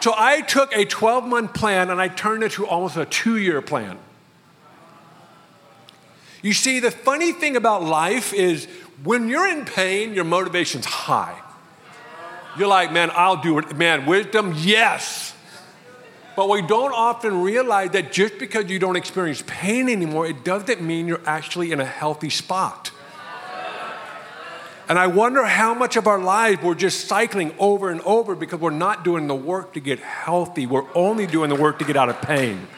So 0.00 0.14
I 0.16 0.40
took 0.42 0.74
a 0.74 0.84
12 0.84 1.26
month 1.26 1.54
plan 1.54 1.90
and 1.90 2.00
I 2.00 2.08
turned 2.08 2.42
it 2.42 2.52
to 2.52 2.66
almost 2.66 2.96
a 2.96 3.04
two 3.04 3.36
year 3.36 3.60
plan. 3.62 3.98
You 6.42 6.54
see, 6.54 6.80
the 6.80 6.90
funny 6.90 7.32
thing 7.32 7.56
about 7.56 7.82
life 7.82 8.32
is 8.32 8.66
when 9.02 9.28
you're 9.28 9.46
in 9.46 9.64
pain, 9.66 10.14
your 10.14 10.24
motivation's 10.24 10.86
high. 10.86 11.38
You're 12.56 12.68
like, 12.68 12.92
man, 12.92 13.10
I'll 13.14 13.40
do 13.40 13.58
it. 13.58 13.76
Man, 13.76 14.06
wisdom, 14.06 14.54
yes. 14.56 15.34
But 16.40 16.48
we 16.48 16.62
don't 16.62 16.94
often 16.94 17.42
realize 17.42 17.90
that 17.90 18.12
just 18.12 18.38
because 18.38 18.70
you 18.70 18.78
don't 18.78 18.96
experience 18.96 19.44
pain 19.46 19.90
anymore, 19.90 20.26
it 20.26 20.42
doesn't 20.42 20.80
mean 20.80 21.06
you're 21.06 21.20
actually 21.26 21.70
in 21.70 21.80
a 21.80 21.84
healthy 21.84 22.30
spot. 22.30 22.92
And 24.88 24.98
I 24.98 25.06
wonder 25.08 25.44
how 25.44 25.74
much 25.74 25.96
of 25.96 26.06
our 26.06 26.18
lives 26.18 26.62
we're 26.62 26.74
just 26.74 27.06
cycling 27.06 27.52
over 27.58 27.90
and 27.90 28.00
over 28.00 28.34
because 28.34 28.58
we're 28.58 28.70
not 28.70 29.04
doing 29.04 29.26
the 29.26 29.34
work 29.34 29.74
to 29.74 29.80
get 29.80 29.98
healthy. 29.98 30.64
We're 30.66 30.88
only 30.94 31.26
doing 31.26 31.50
the 31.50 31.56
work 31.56 31.78
to 31.80 31.84
get 31.84 31.94
out 31.94 32.08
of 32.08 32.22
pain. 32.22 32.68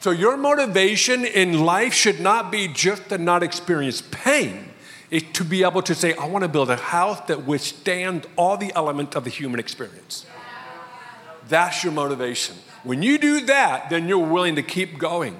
So, 0.00 0.12
your 0.12 0.38
motivation 0.38 1.26
in 1.26 1.60
life 1.60 1.92
should 1.92 2.20
not 2.20 2.50
be 2.50 2.68
just 2.68 3.10
to 3.10 3.18
not 3.18 3.42
experience 3.42 4.02
pain. 4.10 4.70
It's 5.10 5.30
to 5.32 5.44
be 5.44 5.62
able 5.62 5.82
to 5.82 5.94
say, 5.94 6.14
I 6.14 6.24
want 6.26 6.42
to 6.42 6.48
build 6.48 6.70
a 6.70 6.76
house 6.76 7.20
that 7.26 7.44
withstands 7.44 8.26
all 8.34 8.56
the 8.56 8.72
elements 8.74 9.14
of 9.14 9.24
the 9.24 9.30
human 9.30 9.60
experience. 9.60 10.24
That's 11.48 11.84
your 11.84 11.92
motivation. 11.92 12.56
When 12.82 13.02
you 13.02 13.18
do 13.18 13.40
that, 13.46 13.90
then 13.90 14.08
you're 14.08 14.18
willing 14.18 14.56
to 14.56 14.62
keep 14.62 14.98
going. 14.98 15.36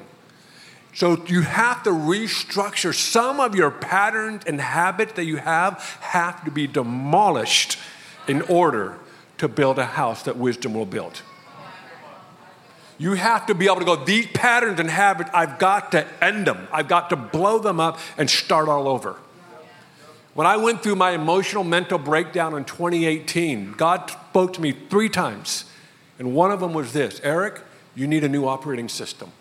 So 0.95 1.23
you 1.27 1.43
have 1.43 1.83
to 1.83 1.91
restructure 1.91 2.95
some 2.95 3.39
of 3.39 3.55
your 3.55 3.71
patterns 3.71 4.45
and 4.47 4.61
habits 4.61 5.13
that 5.13 5.25
you 5.25 5.37
have 5.37 5.79
have 6.01 6.45
to 6.45 6.51
be 6.51 6.67
demolished 6.67 7.79
in 8.27 8.43
order 8.43 8.99
to 9.39 9.49
build 9.49 9.79
a 9.79 9.85
house 9.85 10.23
that 10.23 10.37
wisdom 10.37 10.73
will 10.73 10.87
build. 10.87 11.23
You 12.99 13.13
have 13.13 13.47
to 13.47 13.55
be 13.55 13.67
able 13.67 13.77
to 13.77 13.85
go, 13.85 13.97
these 13.97 14.27
patterns 14.29 14.81
and 14.81 14.91
habits, 14.91 15.29
I've 15.35 15.59
got 15.59 15.93
to 15.93 16.07
end 16.25 16.47
them. 16.47 16.67
I've 16.73 16.89
got 16.89 17.11
to 17.11 17.17
blow 17.17 17.59
them 17.59 17.79
up 17.79 17.99
and 18.17 18.31
start 18.31 18.69
all 18.69 18.89
over. 18.89 19.17
When 20.33 20.47
I 20.47 20.57
went 20.57 20.83
through 20.83 20.97
my 20.97 21.11
emotional 21.11 21.65
mental 21.65 21.99
breakdown 21.99 22.55
in 22.55 22.65
2018, 22.65 23.73
God 23.73 24.11
spoke 24.11 24.55
to 24.55 24.63
me 24.63 24.73
three 24.73 25.11
times. 25.11 25.67
And 26.19 26.35
one 26.35 26.51
of 26.51 26.61
them 26.61 26.73
was 26.73 26.93
this 26.93 27.21
Eric, 27.23 27.61
you 27.95 28.07
need 28.07 28.25
a 28.25 28.29
new 28.29 28.47
operating 28.47 28.89
system. 28.89 29.33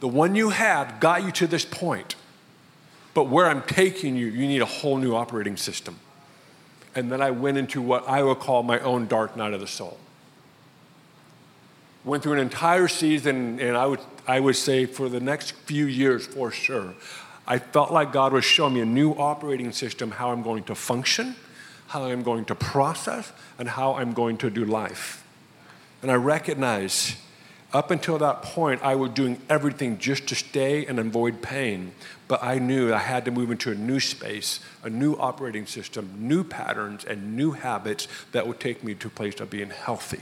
The 0.00 0.08
one 0.08 0.34
you 0.34 0.50
had 0.50 0.98
got 1.00 1.24
you 1.24 1.30
to 1.32 1.46
this 1.46 1.64
point, 1.64 2.16
but 3.12 3.24
where 3.24 3.46
I'm 3.46 3.62
taking 3.62 4.16
you, 4.16 4.26
you 4.26 4.46
need 4.46 4.62
a 4.62 4.66
whole 4.66 4.96
new 4.96 5.14
operating 5.14 5.56
system. 5.56 5.98
And 6.94 7.12
then 7.12 7.20
I 7.20 7.30
went 7.30 7.58
into 7.58 7.82
what 7.82 8.08
I 8.08 8.22
would 8.22 8.38
call 8.38 8.62
my 8.62 8.78
own 8.80 9.06
dark 9.06 9.36
night 9.36 9.52
of 9.52 9.60
the 9.60 9.66
soul. 9.66 9.98
Went 12.04 12.22
through 12.22 12.32
an 12.32 12.38
entire 12.38 12.88
season, 12.88 13.60
and 13.60 13.76
I 13.76 13.86
would, 13.86 14.00
I 14.26 14.40
would 14.40 14.56
say 14.56 14.86
for 14.86 15.08
the 15.08 15.20
next 15.20 15.52
few 15.52 15.84
years 15.84 16.26
for 16.26 16.50
sure, 16.50 16.94
I 17.46 17.58
felt 17.58 17.92
like 17.92 18.10
God 18.10 18.32
was 18.32 18.44
showing 18.44 18.74
me 18.74 18.80
a 18.80 18.86
new 18.86 19.12
operating 19.12 19.70
system, 19.70 20.12
how 20.12 20.30
I'm 20.30 20.42
going 20.42 20.64
to 20.64 20.74
function 20.74 21.36
how 21.90 22.04
I'm 22.04 22.22
going 22.22 22.44
to 22.44 22.54
process, 22.54 23.32
and 23.58 23.68
how 23.68 23.94
I'm 23.94 24.12
going 24.12 24.36
to 24.38 24.48
do 24.48 24.64
life. 24.64 25.24
And 26.02 26.10
I 26.10 26.14
recognize 26.14 27.16
up 27.72 27.90
until 27.90 28.16
that 28.18 28.42
point, 28.42 28.80
I 28.84 28.94
was 28.94 29.10
doing 29.10 29.40
everything 29.48 29.98
just 29.98 30.28
to 30.28 30.36
stay 30.36 30.86
and 30.86 31.00
avoid 31.00 31.42
pain. 31.42 31.90
But 32.28 32.44
I 32.44 32.60
knew 32.60 32.94
I 32.94 32.98
had 32.98 33.24
to 33.24 33.32
move 33.32 33.50
into 33.50 33.72
a 33.72 33.74
new 33.74 33.98
space, 33.98 34.60
a 34.84 34.88
new 34.88 35.14
operating 35.14 35.66
system, 35.66 36.14
new 36.16 36.44
patterns, 36.44 37.04
and 37.04 37.36
new 37.36 37.52
habits 37.52 38.06
that 38.30 38.46
would 38.46 38.60
take 38.60 38.84
me 38.84 38.94
to 38.94 39.08
a 39.08 39.10
place 39.10 39.40
of 39.40 39.50
being 39.50 39.70
healthy. 39.70 40.20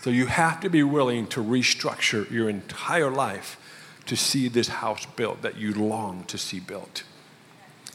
So 0.00 0.08
you 0.08 0.24
have 0.26 0.60
to 0.60 0.70
be 0.70 0.82
willing 0.82 1.26
to 1.28 1.44
restructure 1.44 2.30
your 2.30 2.48
entire 2.48 3.10
life 3.10 3.58
to 4.06 4.16
see 4.16 4.48
this 4.48 4.68
house 4.68 5.06
built 5.16 5.42
that 5.42 5.56
you 5.56 5.72
long 5.72 6.24
to 6.24 6.38
see 6.38 6.60
built. 6.60 7.04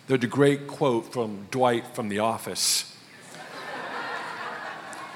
There's 0.08 0.24
a 0.24 0.28
great 0.28 0.68
quote 0.68 1.12
from 1.14 1.48
Dwight 1.52 1.96
from 1.96 2.10
The 2.10 2.20
Office. 2.20 2.96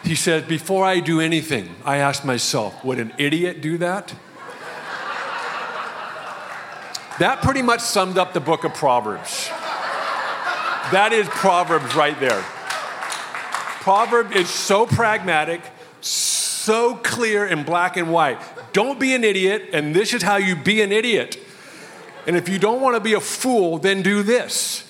He 0.03 0.15
says, 0.15 0.43
Before 0.43 0.85
I 0.85 0.99
do 0.99 1.19
anything, 1.19 1.75
I 1.85 1.97
ask 1.97 2.25
myself, 2.25 2.83
would 2.83 2.99
an 2.99 3.13
idiot 3.17 3.61
do 3.61 3.77
that? 3.79 4.13
that 7.19 7.41
pretty 7.41 7.61
much 7.61 7.79
summed 7.79 8.17
up 8.17 8.33
the 8.33 8.39
book 8.39 8.63
of 8.63 8.73
Proverbs. 8.73 9.47
That 10.91 11.11
is 11.13 11.27
Proverbs 11.29 11.95
right 11.95 12.19
there. 12.19 12.43
Proverb 13.81 14.31
is 14.33 14.49
so 14.49 14.85
pragmatic, 14.85 15.61
so 16.01 16.95
clear 16.95 17.47
in 17.47 17.63
black 17.63 17.97
and 17.97 18.11
white. 18.11 18.41
Don't 18.73 18.99
be 18.99 19.13
an 19.13 19.23
idiot, 19.23 19.69
and 19.71 19.95
this 19.95 20.13
is 20.13 20.23
how 20.23 20.37
you 20.37 20.55
be 20.55 20.81
an 20.81 20.91
idiot. 20.91 21.39
And 22.25 22.35
if 22.35 22.49
you 22.49 22.59
don't 22.59 22.81
want 22.81 22.95
to 22.95 22.99
be 22.99 23.13
a 23.13 23.19
fool, 23.19 23.77
then 23.77 24.01
do 24.01 24.23
this. 24.23 24.89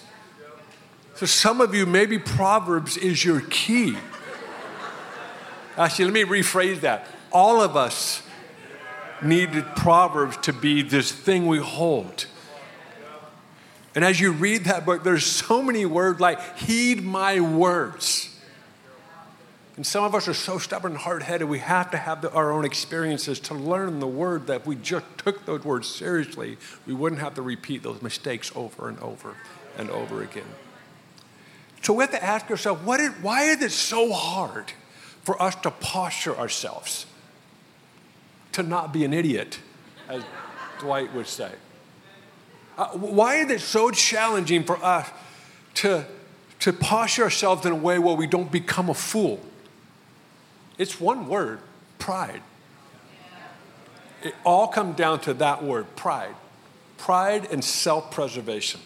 So, 1.16 1.26
some 1.26 1.62
of 1.62 1.76
you, 1.76 1.86
maybe 1.86 2.18
Proverbs 2.18 2.98
is 2.98 3.24
your 3.24 3.42
key. 3.42 3.96
Actually, 5.78 6.06
let 6.06 6.14
me 6.14 6.24
rephrase 6.24 6.82
that. 6.82 7.08
All 7.32 7.62
of 7.62 7.76
us 7.76 8.22
needed 9.22 9.66
Proverbs 9.76 10.38
to 10.38 10.54
be 10.54 10.82
this 10.82 11.12
thing 11.12 11.48
we 11.48 11.60
hold. 11.60 12.26
And 13.96 14.04
as 14.04 14.20
you 14.20 14.32
read 14.32 14.66
that 14.66 14.86
book, 14.86 15.04
there's 15.04 15.26
so 15.26 15.62
many 15.62 15.86
words 15.86 16.20
like, 16.20 16.58
heed 16.58 17.04
my 17.04 17.40
words. 17.40 18.33
And 19.76 19.86
some 19.86 20.04
of 20.04 20.14
us 20.14 20.28
are 20.28 20.36
so 20.36 20.60
stubborn 20.60 20.92
and 20.92 21.02
hard 21.02 21.24
headed, 21.24 21.50
we 21.50 21.60
have 21.60 21.90
to 21.92 21.98
have 21.98 22.22
the, 22.22 22.32
our 22.32 22.52
own 22.52 22.64
experiences 22.64 23.40
to 23.42 23.56
learn 23.56 24.00
the 24.00 24.08
word 24.08 24.46
that 24.48 24.62
if 24.62 24.68
we 24.68 24.76
just 24.76 25.06
took 25.18 25.46
those 25.46 25.64
words 25.64 25.88
seriously, 25.88 26.58
we 26.86 26.94
wouldn't 26.94 27.22
have 27.22 27.34
to 27.36 27.42
repeat 27.42 27.82
those 27.82 28.02
mistakes 28.02 28.52
over 28.56 28.88
and 28.88 29.00
over 29.00 29.36
and 29.78 29.90
over 29.90 30.22
again. 30.22 30.46
So 31.82 31.94
we 31.94 32.04
have 32.04 32.12
to 32.12 32.24
ask 32.24 32.50
ourselves, 32.52 32.84
what 32.84 33.00
is, 33.00 33.12
why 33.22 33.46
is 33.46 33.62
it 33.62 33.72
so 33.72 34.12
hard 34.14 34.72
for 35.24 35.42
us 35.42 35.56
to 35.56 35.72
posture 35.72 36.38
ourselves 36.38 37.08
to 38.52 38.62
not 38.62 38.94
be 38.94 39.04
an 39.04 39.14
idiot, 39.14 39.60
as 40.08 40.24
Dwight 40.80 41.12
would 41.16 41.28
say? 41.28 41.52
Uh, 42.78 42.90
why 42.90 43.38
is 43.38 43.50
it 43.50 43.62
so 43.62 43.90
challenging 43.90 44.64
for 44.64 44.84
us 44.84 45.10
to, 45.76 46.06
to 46.60 46.74
posture 46.74 47.24
ourselves 47.24 47.66
in 47.66 47.72
a 47.72 47.76
way 47.76 47.98
where 47.98 48.16
we 48.16 48.28
don't 48.28 48.52
become 48.52 48.90
a 48.90 48.94
fool? 48.94 49.40
It's 50.78 51.00
one 51.00 51.28
word 51.28 51.60
pride. 52.00 52.42
It 54.24 54.36
all 54.46 54.68
comes 54.68 54.96
down 54.96 55.20
to 55.22 55.34
that 55.36 55.64
word 55.64 55.96
pride. 55.96 56.36
Pride 56.98 57.52
and 57.52 57.64
self 57.64 58.12
preservation. 58.12 58.80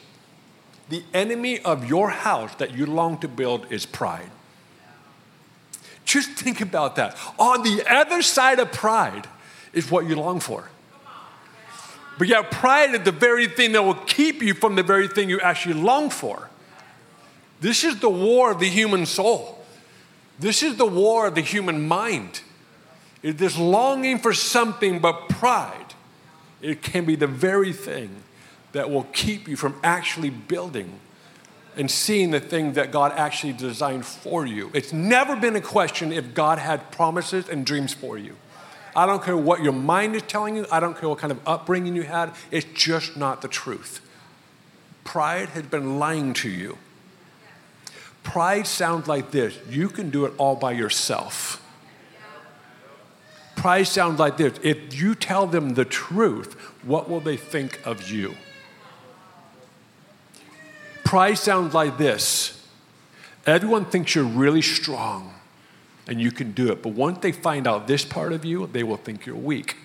The 0.90 1.04
enemy 1.14 1.60
of 1.60 1.88
your 1.88 2.10
house 2.10 2.56
that 2.56 2.76
you 2.76 2.86
long 2.86 3.20
to 3.20 3.28
build 3.28 3.72
is 3.72 3.86
pride. 3.86 4.30
Just 6.06 6.32
think 6.32 6.62
about 6.62 6.96
that. 6.96 7.18
On 7.38 7.62
the 7.64 7.84
other 7.88 8.22
side 8.22 8.60
of 8.60 8.72
pride 8.72 9.28
is 9.74 9.92
what 9.92 10.08
you 10.08 10.16
long 10.16 10.40
for. 10.40 10.70
But 12.18 12.28
yet, 12.30 12.50
pride 12.50 12.96
is 12.96 13.02
the 13.02 13.12
very 13.12 13.48
thing 13.48 13.74
that 13.74 13.84
will 13.84 13.94
keep 13.94 14.42
you 14.42 14.54
from 14.54 14.76
the 14.76 14.84
very 14.84 15.08
thing 15.08 15.30
you 15.30 15.40
actually 15.42 15.76
long 15.76 16.10
for. 16.10 16.50
This 17.60 17.84
is 17.84 18.00
the 18.00 18.10
war 18.10 18.52
of 18.52 18.60
the 18.60 18.70
human 18.70 19.06
soul. 19.06 19.57
This 20.40 20.64
is 20.64 20.78
the 20.78 20.86
war 20.86 21.28
of 21.28 21.36
the 21.36 21.42
human 21.42 21.88
mind. 21.88 22.42
It 23.24 23.30
is 23.30 23.36
this 23.38 23.58
longing 23.58 24.20
for 24.20 24.34
something 24.34 25.00
but 25.00 25.30
pride. 25.30 25.96
It 26.62 26.82
can 26.82 27.06
be 27.06 27.16
the 27.16 27.28
very 27.28 27.74
thing 27.74 28.24
that 28.72 28.90
will 28.90 29.08
keep 29.14 29.48
you 29.48 29.56
from 29.56 29.76
actually 29.84 30.30
building 30.30 31.00
and 31.76 31.90
seeing 31.90 32.32
the 32.32 32.40
thing 32.40 32.74
that 32.74 32.92
God 32.92 33.12
actually 33.14 33.54
designed 33.54 34.06
for 34.06 34.46
you. 34.46 34.72
It's 34.74 34.92
never 34.92 35.36
been 35.36 35.56
a 35.56 35.62
question 35.62 36.12
if 36.12 36.34
God 36.34 36.58
had 36.58 36.92
promises 36.92 37.48
and 37.48 37.66
dreams 37.66 37.94
for 37.94 38.18
you. 38.18 38.36
I 38.96 39.06
don't 39.06 39.24
care 39.24 39.38
what 39.38 39.62
your 39.64 39.74
mind 39.74 40.16
is 40.16 40.24
telling 40.24 40.56
you, 40.56 40.66
I 40.72 40.80
don't 40.80 40.98
care 40.98 41.08
what 41.08 41.20
kind 41.20 41.32
of 41.32 41.40
upbringing 41.46 41.96
you 41.96 42.02
had, 42.02 42.34
it's 42.50 42.66
just 42.74 43.16
not 43.16 43.44
the 43.44 43.48
truth. 43.48 44.02
Pride 45.04 45.50
has 45.50 45.64
been 45.64 46.00
lying 46.00 46.34
to 46.34 46.50
you. 46.50 46.80
Pride 48.28 48.68
sounds 48.68 49.08
like 49.08 49.32
this 49.32 49.58
you 49.70 49.88
can 49.88 50.10
do 50.10 50.26
it 50.26 50.34
all 50.38 50.58
by 50.58 50.74
yourself. 50.74 51.64
Pride 53.56 53.88
sounds 53.88 54.20
like 54.20 54.36
this 54.36 54.60
if 54.64 54.94
you 54.94 55.16
tell 55.16 55.48
them 55.48 55.76
the 55.76 55.86
truth, 55.86 56.56
what 56.84 57.10
will 57.10 57.22
they 57.22 57.38
think 57.38 57.80
of 57.88 58.10
you? 58.10 58.36
Pride 61.06 61.36
sounds 61.36 61.74
like 61.74 61.98
this 61.98 62.68
everyone 63.46 63.86
thinks 63.86 64.14
you're 64.14 64.26
really 64.26 64.62
strong 64.62 65.34
and 66.06 66.20
you 66.20 66.30
can 66.30 66.52
do 66.52 66.70
it, 66.70 66.84
but 66.84 66.92
once 66.92 67.20
they 67.20 67.32
find 67.32 67.66
out 67.66 67.88
this 67.88 68.04
part 68.04 68.34
of 68.34 68.44
you, 68.44 68.68
they 68.68 68.84
will 68.84 68.98
think 68.98 69.26
you're 69.26 69.38
weak. 69.38 69.78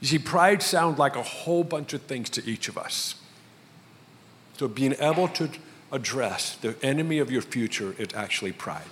You 0.00 0.06
see, 0.06 0.18
pride 0.20 0.62
sounds 0.62 1.00
like 1.00 1.16
a 1.16 1.22
whole 1.22 1.64
bunch 1.64 1.94
of 1.94 2.02
things 2.02 2.30
to 2.30 2.48
each 2.48 2.68
of 2.68 2.78
us. 2.78 3.16
So 4.56 4.68
being 4.68 4.94
able 5.00 5.26
to 5.28 5.50
address, 5.92 6.56
the 6.56 6.76
enemy 6.82 7.18
of 7.18 7.30
your 7.30 7.42
future 7.42 7.94
is 7.98 8.08
actually 8.14 8.52
pride. 8.52 8.86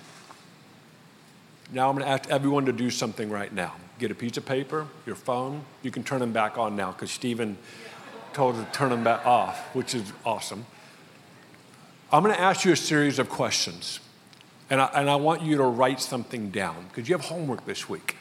Now 1.72 1.88
I'm 1.88 1.96
going 1.96 2.06
to 2.06 2.10
ask 2.10 2.30
everyone 2.30 2.66
to 2.66 2.72
do 2.72 2.90
something 2.90 3.30
right 3.30 3.52
now. 3.52 3.74
Get 3.98 4.10
a 4.10 4.14
piece 4.14 4.36
of 4.36 4.44
paper, 4.44 4.86
your 5.06 5.16
phone. 5.16 5.64
You 5.82 5.90
can 5.90 6.04
turn 6.04 6.20
them 6.20 6.32
back 6.32 6.58
on 6.58 6.76
now 6.76 6.92
because 6.92 7.10
Stephen 7.10 7.56
told 8.32 8.56
to 8.56 8.64
turn 8.72 8.90
them 8.90 9.04
back 9.04 9.26
off, 9.26 9.74
which 9.74 9.94
is 9.94 10.12
awesome. 10.24 10.66
I'm 12.12 12.22
going 12.22 12.34
to 12.34 12.40
ask 12.40 12.64
you 12.64 12.72
a 12.72 12.76
series 12.76 13.18
of 13.18 13.28
questions. 13.28 14.00
And 14.70 14.80
I, 14.80 14.90
and 14.94 15.10
I 15.10 15.16
want 15.16 15.42
you 15.42 15.56
to 15.56 15.64
write 15.64 16.00
something 16.00 16.50
down 16.50 16.86
because 16.88 17.08
you 17.08 17.16
have 17.16 17.26
homework 17.26 17.66
this 17.66 17.88
week. 17.88 18.16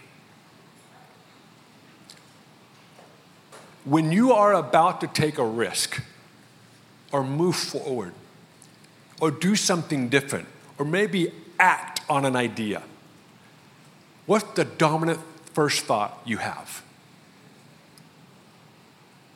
When 3.85 4.11
you 4.11 4.31
are 4.33 4.53
about 4.53 5.01
to 5.01 5.07
take 5.07 5.37
a 5.37 5.45
risk 5.45 6.01
or 7.11 7.23
move 7.23 7.55
forward, 7.55 8.13
or 9.23 9.31
do 9.31 9.55
something 9.55 10.09
different, 10.09 10.45
or 10.77 10.83
maybe 10.83 11.31
act 11.57 12.01
on 12.09 12.25
an 12.25 12.35
idea, 12.35 12.83
what's 14.25 14.43
the 14.55 14.65
dominant 14.65 15.17
first 15.53 15.85
thought 15.85 16.19
you 16.25 16.35
have? 16.35 16.83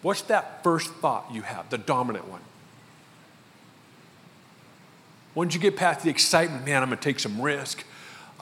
What's 0.02 0.24
that 0.24 0.62
first 0.62 0.90
thought 0.96 1.28
you 1.32 1.42
have, 1.44 1.70
the 1.70 1.78
dominant 1.78 2.28
one? 2.28 2.42
Once 5.34 5.54
you 5.54 5.60
get 5.62 5.78
past 5.78 6.04
the 6.04 6.10
excitement, 6.10 6.66
man, 6.66 6.84
I'm 6.84 6.90
gonna 6.90 7.00
take 7.00 7.22
some 7.22 7.40
risk, 7.40 7.86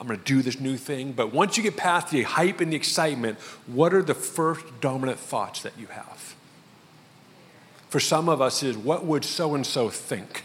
I'm 0.00 0.08
gonna 0.08 0.18
do 0.18 0.42
this 0.42 0.58
new 0.58 0.76
thing. 0.76 1.12
But 1.12 1.32
once 1.32 1.56
you 1.56 1.62
get 1.62 1.76
past 1.76 2.10
the 2.10 2.24
hype 2.24 2.60
and 2.60 2.72
the 2.72 2.76
excitement, 2.76 3.38
what 3.68 3.94
are 3.94 4.02
the 4.02 4.14
first 4.14 4.64
dominant 4.80 5.20
thoughts 5.20 5.62
that 5.62 5.78
you 5.78 5.86
have? 5.86 6.34
For 7.88 8.00
some 8.00 8.28
of 8.28 8.40
us, 8.40 8.64
is 8.64 8.76
what 8.76 9.04
would 9.04 9.24
so 9.24 9.54
and 9.54 9.64
so 9.64 9.88
think? 9.90 10.42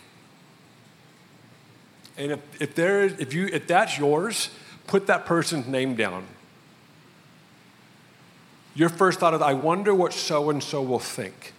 And 2.21 2.33
if, 2.33 2.61
if, 2.61 2.75
there 2.75 3.01
is, 3.01 3.19
if, 3.19 3.33
you, 3.33 3.47
if 3.47 3.65
that's 3.65 3.97
yours, 3.97 4.51
put 4.85 5.07
that 5.07 5.25
person's 5.25 5.65
name 5.65 5.95
down. 5.95 6.27
Your 8.75 8.89
first 8.89 9.19
thought 9.19 9.33
is, 9.33 9.41
I 9.41 9.53
wonder 9.53 9.95
what 9.95 10.13
so 10.13 10.51
and 10.51 10.61
so 10.61 10.83
will 10.83 10.99
think. 10.99 11.53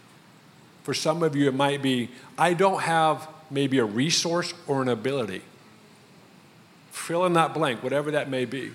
For 0.84 0.94
some 0.94 1.24
of 1.24 1.34
you, 1.34 1.48
it 1.48 1.54
might 1.54 1.82
be, 1.82 2.10
I 2.38 2.54
don't 2.54 2.82
have 2.82 3.26
maybe 3.50 3.78
a 3.78 3.84
resource 3.84 4.54
or 4.68 4.82
an 4.82 4.88
ability. 4.88 5.42
Fill 6.92 7.26
in 7.26 7.32
that 7.32 7.54
blank, 7.54 7.82
whatever 7.82 8.12
that 8.12 8.30
may 8.30 8.44
be. 8.44 8.70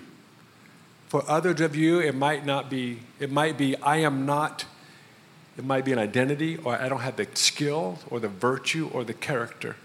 For 1.06 1.24
others 1.26 1.62
of 1.62 1.74
you, 1.74 2.00
it 2.00 2.14
might 2.14 2.44
not 2.44 2.68
be, 2.68 2.98
it 3.18 3.32
might 3.32 3.56
be, 3.56 3.76
I 3.76 3.96
am 3.98 4.26
not, 4.26 4.66
it 5.56 5.64
might 5.64 5.86
be 5.86 5.92
an 5.94 5.98
identity, 5.98 6.58
or 6.58 6.78
I 6.78 6.90
don't 6.90 7.00
have 7.00 7.16
the 7.16 7.26
skill, 7.32 7.98
or 8.10 8.20
the 8.20 8.28
virtue, 8.28 8.90
or 8.92 9.04
the 9.04 9.14
character. 9.14 9.76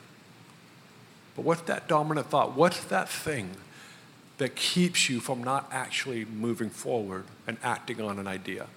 But 1.36 1.46
what's 1.46 1.62
that 1.62 1.88
dominant 1.88 2.30
thought? 2.30 2.56
What's 2.56 2.84
that 2.86 3.10
thing 3.10 3.52
that 4.38 4.56
keeps 4.56 5.10
you 5.10 5.20
from 5.20 5.44
not 5.44 5.68
actually 5.72 6.26
moving 6.26 6.70
forward 6.70 7.26
and 7.48 7.58
acting 7.64 8.02
on 8.02 8.20
an 8.20 8.28
idea? 8.28 8.68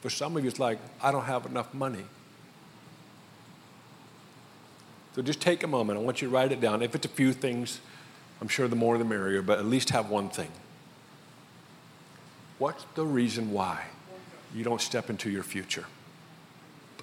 For 0.00 0.10
some 0.10 0.36
of 0.36 0.42
you, 0.42 0.48
it's 0.48 0.58
like, 0.58 0.78
I 1.02 1.12
don't 1.12 1.24
have 1.24 1.46
enough 1.46 1.72
money. 1.74 2.04
So 5.14 5.22
just 5.22 5.40
take 5.40 5.62
a 5.62 5.66
moment. 5.66 5.98
I 5.98 6.02
want 6.02 6.22
you 6.22 6.28
to 6.28 6.34
write 6.34 6.52
it 6.52 6.60
down. 6.60 6.82
If 6.82 6.94
it's 6.94 7.04
a 7.04 7.10
few 7.10 7.32
things, 7.32 7.80
I'm 8.40 8.48
sure 8.48 8.68
the 8.68 8.76
more 8.76 8.96
the 8.96 9.04
merrier, 9.04 9.42
but 9.42 9.58
at 9.58 9.66
least 9.66 9.90
have 9.90 10.08
one 10.08 10.28
thing. 10.28 10.50
What's 12.58 12.84
the 12.94 13.04
reason 13.04 13.52
why 13.52 13.84
you 14.54 14.64
don't 14.64 14.80
step 14.80 15.10
into 15.10 15.30
your 15.30 15.42
future? 15.42 15.86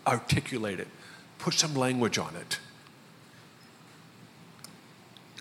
Articulate 0.06 0.80
it, 0.80 0.88
put 1.38 1.54
some 1.54 1.76
language 1.76 2.18
on 2.18 2.36
it. 2.36 2.60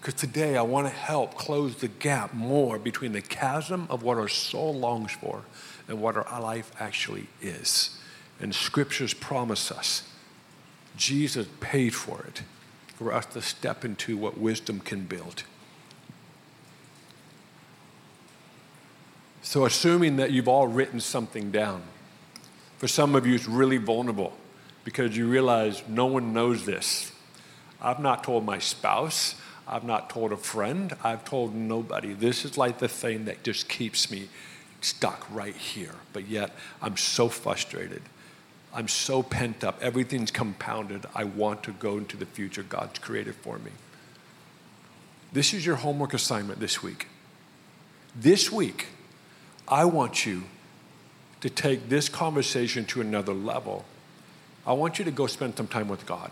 Because 0.07 0.21
today 0.21 0.57
I 0.57 0.63
want 0.63 0.87
to 0.87 0.93
help 0.93 1.35
close 1.35 1.75
the 1.75 1.89
gap 1.89 2.33
more 2.33 2.79
between 2.79 3.11
the 3.11 3.21
chasm 3.21 3.89
of 3.91 4.05
what 4.05 4.19
our 4.19 4.29
soul 4.29 4.73
longs 4.73 5.11
for 5.11 5.43
and 5.89 6.01
what 6.01 6.17
our 6.17 6.41
life 6.41 6.71
actually 6.79 7.27
is. 7.43 7.99
And 8.39 8.55
scriptures 8.55 9.13
promise 9.15 9.73
us 9.73 10.05
Jesus 10.97 11.49
paid 11.59 11.93
for 11.93 12.23
it 12.23 12.43
for 12.95 13.13
us 13.13 13.27
to 13.27 13.43
step 13.43 13.85
into 13.85 14.17
what 14.17 14.39
wisdom 14.39 14.79
can 14.79 15.07
build. 15.07 15.43
So, 19.43 19.67
assuming 19.67 20.19
that 20.19 20.31
you've 20.31 20.47
all 20.47 20.69
written 20.69 21.01
something 21.01 21.51
down, 21.51 21.83
for 22.79 22.87
some 22.87 23.17
of 23.17 23.27
you, 23.27 23.35
it's 23.35 23.49
really 23.49 23.79
vulnerable 23.79 24.35
because 24.85 25.17
you 25.17 25.27
realize 25.27 25.83
no 25.89 26.07
one 26.07 26.33
knows 26.33 26.65
this. 26.65 27.11
I've 27.83 27.99
not 27.99 28.23
told 28.23 28.47
my 28.47 28.61
spouse, 28.61 29.35
I've 29.69 29.85
not 29.85 30.11
told 30.11 30.33
a 30.33 30.37
friend, 30.37 30.97
I've 31.03 31.25
told 31.25 31.55
nobody. 31.55 32.13
This 32.13 32.45
is 32.45 32.57
like 32.57 32.79
the 32.79 32.89
thing 32.89 33.25
that 33.25 33.43
just 33.43 33.69
keeps 33.69 34.11
me 34.11 34.29
stuck 34.81 35.27
right 35.31 35.57
here. 35.57 35.95
But 36.13 36.29
yet, 36.29 36.55
I'm 36.81 36.97
so 36.97 37.29
frustrated. 37.29 38.03
I'm 38.73 38.89
so 38.89 39.23
pent 39.23 39.65
up. 39.65 39.83
Everything's 39.83 40.31
compounded. 40.31 41.07
I 41.15 41.25
want 41.25 41.63
to 41.65 41.73
go 41.73 41.99
into 41.99 42.17
the 42.17 42.27
future 42.27 42.63
God's 42.63 42.99
created 42.99 43.35
for 43.35 43.59
me. 43.59 43.73
This 45.33 45.53
is 45.53 45.67
your 45.67 45.77
homework 45.77 46.15
assignment 46.15 46.61
this 46.61 46.83
week. 46.83 47.09
This 48.15 48.53
week, 48.53 48.87
I 49.67 49.85
want 49.85 50.25
you 50.25 50.45
to 51.41 51.51
take 51.51 51.89
this 51.89 52.09
conversation 52.09 52.85
to 52.87 53.01
another 53.01 53.35
level. 53.35 53.85
I 54.67 54.73
want 54.73 54.99
you 54.99 55.05
to 55.05 55.11
go 55.11 55.27
spend 55.27 55.57
some 55.57 55.67
time 55.67 55.89
with 55.89 56.07
God. 56.07 56.31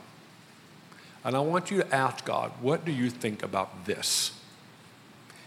And 1.24 1.34
I 1.34 1.40
want 1.40 1.70
you 1.70 1.78
to 1.78 1.94
ask 1.94 2.24
God, 2.24 2.52
what 2.60 2.84
do 2.84 2.92
you 2.92 3.08
think 3.08 3.42
about 3.42 3.86
this? 3.86 4.38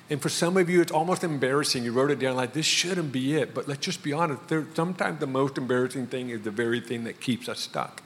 And 0.09 0.21
for 0.21 0.29
some 0.29 0.57
of 0.57 0.69
you, 0.69 0.81
it's 0.81 0.91
almost 0.91 1.23
embarrassing. 1.23 1.83
You 1.83 1.91
wrote 1.91 2.11
it 2.11 2.19
down 2.19 2.35
like, 2.35 2.53
this 2.53 2.65
shouldn't 2.65 3.11
be 3.11 3.35
it. 3.35 3.53
But 3.53 3.67
let's 3.67 3.81
just 3.81 4.03
be 4.03 4.13
honest. 4.13 4.47
There, 4.47 4.65
sometimes 4.73 5.19
the 5.19 5.27
most 5.27 5.57
embarrassing 5.57 6.07
thing 6.07 6.29
is 6.29 6.41
the 6.41 6.51
very 6.51 6.79
thing 6.79 7.03
that 7.03 7.19
keeps 7.19 7.49
us 7.49 7.59
stuck. 7.59 8.01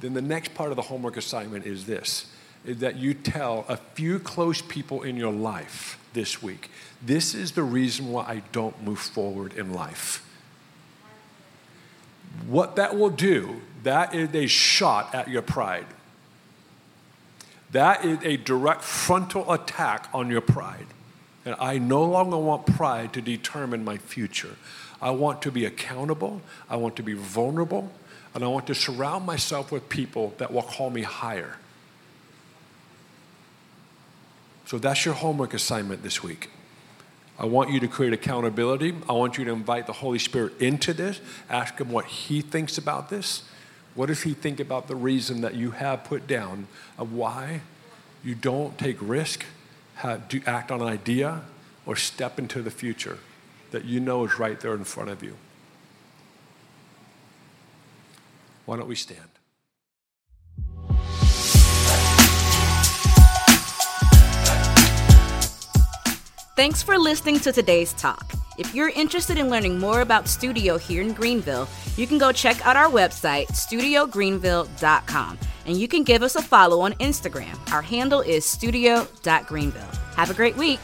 Then 0.00 0.14
the 0.14 0.22
next 0.22 0.54
part 0.54 0.70
of 0.70 0.76
the 0.76 0.82
homework 0.82 1.16
assignment 1.16 1.64
is 1.64 1.86
this 1.86 2.26
is 2.64 2.78
that 2.78 2.96
you 2.96 3.14
tell 3.14 3.64
a 3.68 3.76
few 3.76 4.18
close 4.18 4.60
people 4.60 5.02
in 5.02 5.16
your 5.16 5.32
life 5.32 6.00
this 6.14 6.42
week, 6.42 6.68
this 7.00 7.32
is 7.32 7.52
the 7.52 7.62
reason 7.62 8.10
why 8.10 8.24
I 8.24 8.42
don't 8.50 8.82
move 8.82 8.98
forward 8.98 9.52
in 9.52 9.72
life. 9.72 10.28
What 12.46 12.74
that 12.76 12.98
will 12.98 13.10
do, 13.10 13.60
that 13.86 14.16
is 14.16 14.34
a 14.34 14.48
shot 14.48 15.14
at 15.14 15.28
your 15.28 15.42
pride. 15.42 15.86
That 17.70 18.04
is 18.04 18.18
a 18.22 18.36
direct 18.36 18.82
frontal 18.82 19.52
attack 19.52 20.08
on 20.12 20.28
your 20.28 20.40
pride. 20.40 20.86
And 21.44 21.54
I 21.60 21.78
no 21.78 22.04
longer 22.04 22.36
want 22.36 22.66
pride 22.66 23.12
to 23.12 23.22
determine 23.22 23.84
my 23.84 23.96
future. 23.96 24.56
I 25.00 25.10
want 25.10 25.40
to 25.42 25.52
be 25.52 25.64
accountable, 25.64 26.42
I 26.68 26.76
want 26.76 26.96
to 26.96 27.04
be 27.04 27.12
vulnerable, 27.12 27.92
and 28.34 28.42
I 28.42 28.48
want 28.48 28.66
to 28.66 28.74
surround 28.74 29.24
myself 29.24 29.70
with 29.70 29.88
people 29.88 30.34
that 30.38 30.52
will 30.52 30.62
call 30.62 30.90
me 30.90 31.02
higher. 31.02 31.58
So 34.64 34.78
that's 34.78 35.04
your 35.04 35.14
homework 35.14 35.54
assignment 35.54 36.02
this 36.02 36.24
week. 36.24 36.50
I 37.38 37.44
want 37.44 37.70
you 37.70 37.78
to 37.78 37.86
create 37.86 38.12
accountability. 38.12 38.94
I 39.08 39.12
want 39.12 39.38
you 39.38 39.44
to 39.44 39.52
invite 39.52 39.86
the 39.86 39.92
Holy 39.92 40.18
Spirit 40.18 40.60
into 40.60 40.92
this, 40.92 41.20
ask 41.48 41.78
Him 41.78 41.92
what 41.92 42.06
He 42.06 42.40
thinks 42.40 42.78
about 42.78 43.10
this. 43.10 43.42
What 43.96 44.06
does 44.06 44.22
he 44.22 44.34
think 44.34 44.60
about 44.60 44.88
the 44.88 44.94
reason 44.94 45.40
that 45.40 45.54
you 45.54 45.70
have 45.70 46.04
put 46.04 46.26
down 46.26 46.68
of 46.98 47.14
why 47.14 47.62
you 48.22 48.34
don't 48.34 48.76
take 48.76 48.98
risk, 49.00 49.46
have, 49.96 50.28
do, 50.28 50.42
act 50.44 50.70
on 50.70 50.82
an 50.82 50.86
idea, 50.86 51.40
or 51.86 51.96
step 51.96 52.38
into 52.38 52.60
the 52.60 52.70
future 52.70 53.18
that 53.70 53.86
you 53.86 53.98
know 53.98 54.26
is 54.26 54.38
right 54.38 54.60
there 54.60 54.74
in 54.74 54.84
front 54.84 55.08
of 55.08 55.22
you? 55.22 55.34
Why 58.66 58.76
don't 58.76 58.86
we 58.86 58.96
stand? 58.96 59.20
Thanks 66.54 66.82
for 66.82 66.98
listening 66.98 67.40
to 67.40 67.52
today's 67.52 67.94
talk. 67.94 68.35
If 68.58 68.74
you're 68.74 68.88
interested 68.90 69.38
in 69.38 69.50
learning 69.50 69.78
more 69.78 70.00
about 70.00 70.28
Studio 70.28 70.78
here 70.78 71.02
in 71.02 71.12
Greenville, 71.12 71.68
you 71.96 72.06
can 72.06 72.18
go 72.18 72.32
check 72.32 72.64
out 72.66 72.76
our 72.76 72.88
website, 72.88 73.48
studiogreenville.com, 73.48 75.38
and 75.66 75.76
you 75.76 75.88
can 75.88 76.04
give 76.04 76.22
us 76.22 76.36
a 76.36 76.42
follow 76.42 76.80
on 76.80 76.94
Instagram. 76.94 77.56
Our 77.72 77.82
handle 77.82 78.20
is 78.20 78.44
studio.greenville. 78.44 79.82
Have 80.16 80.30
a 80.30 80.34
great 80.34 80.56
week. 80.56 80.80